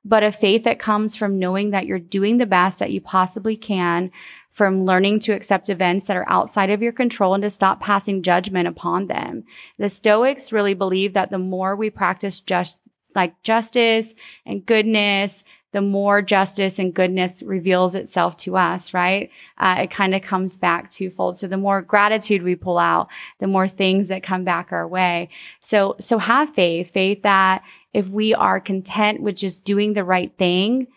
but 0.05 0.23
a 0.23 0.31
faith 0.31 0.63
that 0.63 0.79
comes 0.79 1.15
from 1.15 1.39
knowing 1.39 1.71
that 1.71 1.87
you're 1.87 1.99
doing 1.99 2.37
the 2.37 2.45
best 2.45 2.77
that 2.79 2.91
you 2.91 3.01
possibly 3.01 3.55
can 3.55 4.11
from 4.51 4.85
learning 4.85 5.19
to 5.21 5.33
accept 5.33 5.69
events 5.69 6.05
that 6.05 6.17
are 6.17 6.29
outside 6.29 6.69
of 6.69 6.81
your 6.81 6.91
control 6.91 7.33
and 7.33 7.41
to 7.41 7.49
stop 7.49 7.79
passing 7.79 8.21
judgment 8.21 8.67
upon 8.67 9.07
them. 9.07 9.43
The 9.77 9.89
Stoics 9.89 10.51
really 10.51 10.73
believe 10.73 11.13
that 11.13 11.29
the 11.29 11.37
more 11.39 11.75
we 11.75 11.89
practice 11.89 12.41
just 12.41 12.79
like 13.15 13.41
justice 13.43 14.13
and 14.45 14.65
goodness, 14.65 15.43
the 15.71 15.81
more 15.81 16.21
justice 16.21 16.79
and 16.79 16.93
goodness 16.93 17.41
reveals 17.43 17.95
itself 17.95 18.35
to 18.37 18.57
us, 18.57 18.93
right? 18.93 19.29
Uh, 19.57 19.77
it 19.79 19.91
kind 19.91 20.13
of 20.13 20.21
comes 20.21 20.57
back 20.57 20.91
twofold. 20.91 21.37
So 21.37 21.47
the 21.47 21.57
more 21.57 21.81
gratitude 21.81 22.43
we 22.43 22.55
pull 22.55 22.77
out, 22.77 23.07
the 23.39 23.47
more 23.47 23.67
things 23.67 24.09
that 24.09 24.23
come 24.23 24.43
back 24.43 24.71
our 24.71 24.87
way. 24.87 25.29
So, 25.61 25.95
so 25.99 26.17
have 26.17 26.53
faith, 26.53 26.91
faith 26.91 27.23
that 27.23 27.63
if 27.93 28.09
we 28.09 28.33
are 28.33 28.59
content 28.59 29.21
with 29.21 29.35
just 29.35 29.63
doing 29.63 29.93
the 29.93 30.03
right 30.03 30.31
thing, 30.37 30.87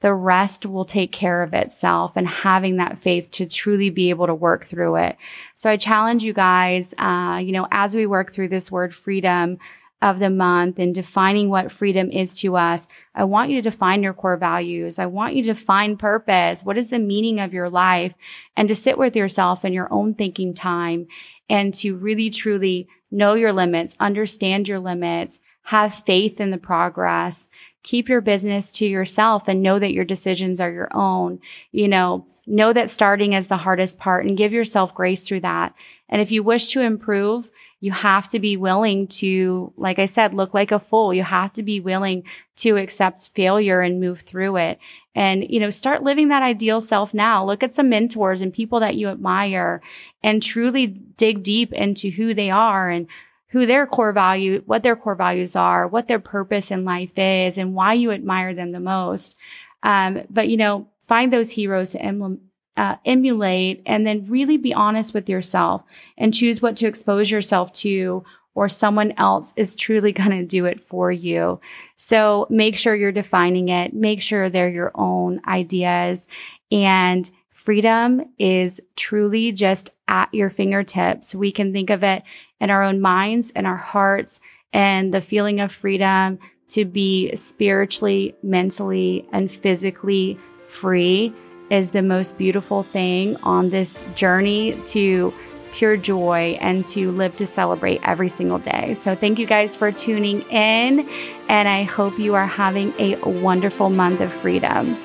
the 0.00 0.12
rest 0.12 0.66
will 0.66 0.84
take 0.84 1.12
care 1.12 1.42
of 1.42 1.54
itself 1.54 2.16
and 2.16 2.26
having 2.26 2.76
that 2.76 2.98
faith 2.98 3.30
to 3.30 3.46
truly 3.46 3.88
be 3.88 4.10
able 4.10 4.26
to 4.26 4.34
work 4.34 4.64
through 4.64 4.96
it. 4.96 5.16
So 5.54 5.70
I 5.70 5.76
challenge 5.76 6.24
you 6.24 6.32
guys, 6.32 6.92
uh, 6.98 7.40
you 7.42 7.52
know, 7.52 7.68
as 7.70 7.94
we 7.94 8.06
work 8.06 8.32
through 8.32 8.48
this 8.48 8.70
word 8.70 8.94
freedom 8.94 9.58
of 10.02 10.18
the 10.18 10.28
month 10.28 10.78
and 10.80 10.94
defining 10.94 11.48
what 11.48 11.70
freedom 11.70 12.10
is 12.10 12.34
to 12.40 12.56
us, 12.56 12.88
I 13.14 13.24
want 13.24 13.50
you 13.50 13.56
to 13.56 13.70
define 13.70 14.02
your 14.02 14.12
core 14.12 14.36
values. 14.36 14.98
I 14.98 15.06
want 15.06 15.36
you 15.36 15.44
to 15.44 15.54
find 15.54 15.98
purpose. 15.98 16.64
What 16.64 16.76
is 16.76 16.90
the 16.90 16.98
meaning 16.98 17.38
of 17.38 17.54
your 17.54 17.70
life 17.70 18.14
and 18.56 18.68
to 18.68 18.74
sit 18.74 18.98
with 18.98 19.14
yourself 19.14 19.64
in 19.64 19.72
your 19.72 19.90
own 19.92 20.14
thinking 20.14 20.54
time 20.54 21.06
and 21.48 21.72
to 21.74 21.94
really 21.94 22.30
truly 22.30 22.88
know 23.12 23.34
your 23.34 23.52
limits, 23.52 23.94
understand 24.00 24.66
your 24.66 24.80
limits, 24.80 25.38
have 25.64 25.94
faith 25.94 26.40
in 26.40 26.50
the 26.50 26.58
progress. 26.58 27.48
Keep 27.84 28.08
your 28.08 28.20
business 28.20 28.72
to 28.72 28.86
yourself 28.86 29.46
and 29.46 29.62
know 29.62 29.78
that 29.78 29.92
your 29.92 30.04
decisions 30.04 30.58
are 30.58 30.70
your 30.70 30.94
own. 30.96 31.40
You 31.70 31.86
know, 31.86 32.26
know 32.46 32.72
that 32.72 32.90
starting 32.90 33.34
is 33.34 33.46
the 33.46 33.56
hardest 33.58 33.98
part 33.98 34.26
and 34.26 34.36
give 34.36 34.52
yourself 34.52 34.94
grace 34.94 35.26
through 35.26 35.40
that. 35.40 35.74
And 36.08 36.20
if 36.20 36.32
you 36.32 36.42
wish 36.42 36.72
to 36.72 36.80
improve, 36.80 37.50
you 37.82 37.90
have 37.90 38.28
to 38.28 38.38
be 38.38 38.56
willing 38.56 39.08
to, 39.08 39.72
like 39.76 39.98
I 39.98 40.06
said, 40.06 40.34
look 40.34 40.54
like 40.54 40.70
a 40.70 40.78
fool. 40.78 41.12
You 41.12 41.24
have 41.24 41.52
to 41.54 41.64
be 41.64 41.80
willing 41.80 42.22
to 42.58 42.76
accept 42.76 43.30
failure 43.34 43.80
and 43.80 43.98
move 43.98 44.20
through 44.20 44.56
it. 44.58 44.78
And, 45.16 45.44
you 45.50 45.58
know, 45.58 45.70
start 45.70 46.04
living 46.04 46.28
that 46.28 46.44
ideal 46.44 46.80
self 46.80 47.12
now. 47.12 47.44
Look 47.44 47.64
at 47.64 47.74
some 47.74 47.88
mentors 47.88 48.40
and 48.40 48.54
people 48.54 48.78
that 48.80 48.94
you 48.94 49.08
admire 49.08 49.82
and 50.22 50.40
truly 50.40 50.86
dig 50.86 51.42
deep 51.42 51.72
into 51.72 52.10
who 52.10 52.34
they 52.34 52.50
are 52.50 52.88
and 52.88 53.08
who 53.48 53.66
their 53.66 53.88
core 53.88 54.12
value, 54.12 54.62
what 54.64 54.84
their 54.84 54.94
core 54.94 55.16
values 55.16 55.56
are, 55.56 55.88
what 55.88 56.06
their 56.06 56.20
purpose 56.20 56.70
in 56.70 56.84
life 56.84 57.18
is 57.18 57.58
and 57.58 57.74
why 57.74 57.94
you 57.94 58.12
admire 58.12 58.54
them 58.54 58.70
the 58.70 58.78
most. 58.78 59.34
Um, 59.82 60.22
but, 60.30 60.48
you 60.48 60.56
know, 60.56 60.86
find 61.08 61.32
those 61.32 61.50
heroes 61.50 61.90
to 61.90 62.00
emulate 62.00 62.38
uh, 62.76 62.96
emulate 63.04 63.82
and 63.86 64.06
then 64.06 64.26
really 64.28 64.56
be 64.56 64.72
honest 64.72 65.14
with 65.14 65.28
yourself 65.28 65.82
and 66.16 66.32
choose 66.32 66.62
what 66.62 66.76
to 66.76 66.86
expose 66.86 67.30
yourself 67.30 67.72
to 67.72 68.24
or 68.54 68.68
someone 68.68 69.12
else 69.16 69.52
is 69.56 69.76
truly 69.76 70.12
going 70.12 70.30
to 70.30 70.44
do 70.44 70.64
it 70.64 70.80
for 70.80 71.10
you. 71.10 71.60
So 71.96 72.46
make 72.50 72.76
sure 72.76 72.94
you're 72.94 73.12
defining 73.12 73.68
it. 73.68 73.94
Make 73.94 74.20
sure 74.20 74.48
they're 74.48 74.68
your 74.68 74.92
own 74.94 75.40
ideas 75.46 76.26
and 76.70 77.30
freedom 77.50 78.22
is 78.38 78.80
truly 78.96 79.52
just 79.52 79.90
at 80.08 80.32
your 80.34 80.50
fingertips. 80.50 81.34
We 81.34 81.52
can 81.52 81.72
think 81.72 81.90
of 81.90 82.02
it 82.02 82.22
in 82.60 82.70
our 82.70 82.82
own 82.82 83.00
minds 83.00 83.52
and 83.54 83.66
our 83.66 83.76
hearts 83.76 84.40
and 84.72 85.12
the 85.12 85.20
feeling 85.20 85.60
of 85.60 85.70
freedom 85.70 86.38
to 86.68 86.84
be 86.86 87.34
spiritually, 87.36 88.34
mentally, 88.42 89.28
and 89.30 89.50
physically 89.50 90.38
free 90.64 91.34
is 91.72 91.90
the 91.90 92.02
most 92.02 92.36
beautiful 92.36 92.82
thing 92.82 93.34
on 93.42 93.70
this 93.70 94.04
journey 94.14 94.78
to 94.84 95.32
pure 95.72 95.96
joy 95.96 96.56
and 96.60 96.84
to 96.84 97.10
live 97.12 97.34
to 97.34 97.46
celebrate 97.46 97.98
every 98.04 98.28
single 98.28 98.58
day. 98.58 98.94
So, 98.94 99.16
thank 99.16 99.38
you 99.38 99.46
guys 99.46 99.74
for 99.74 99.90
tuning 99.90 100.42
in, 100.42 101.08
and 101.48 101.68
I 101.68 101.84
hope 101.84 102.18
you 102.18 102.34
are 102.34 102.46
having 102.46 102.92
a 102.98 103.16
wonderful 103.26 103.88
month 103.88 104.20
of 104.20 104.32
freedom. 104.32 104.98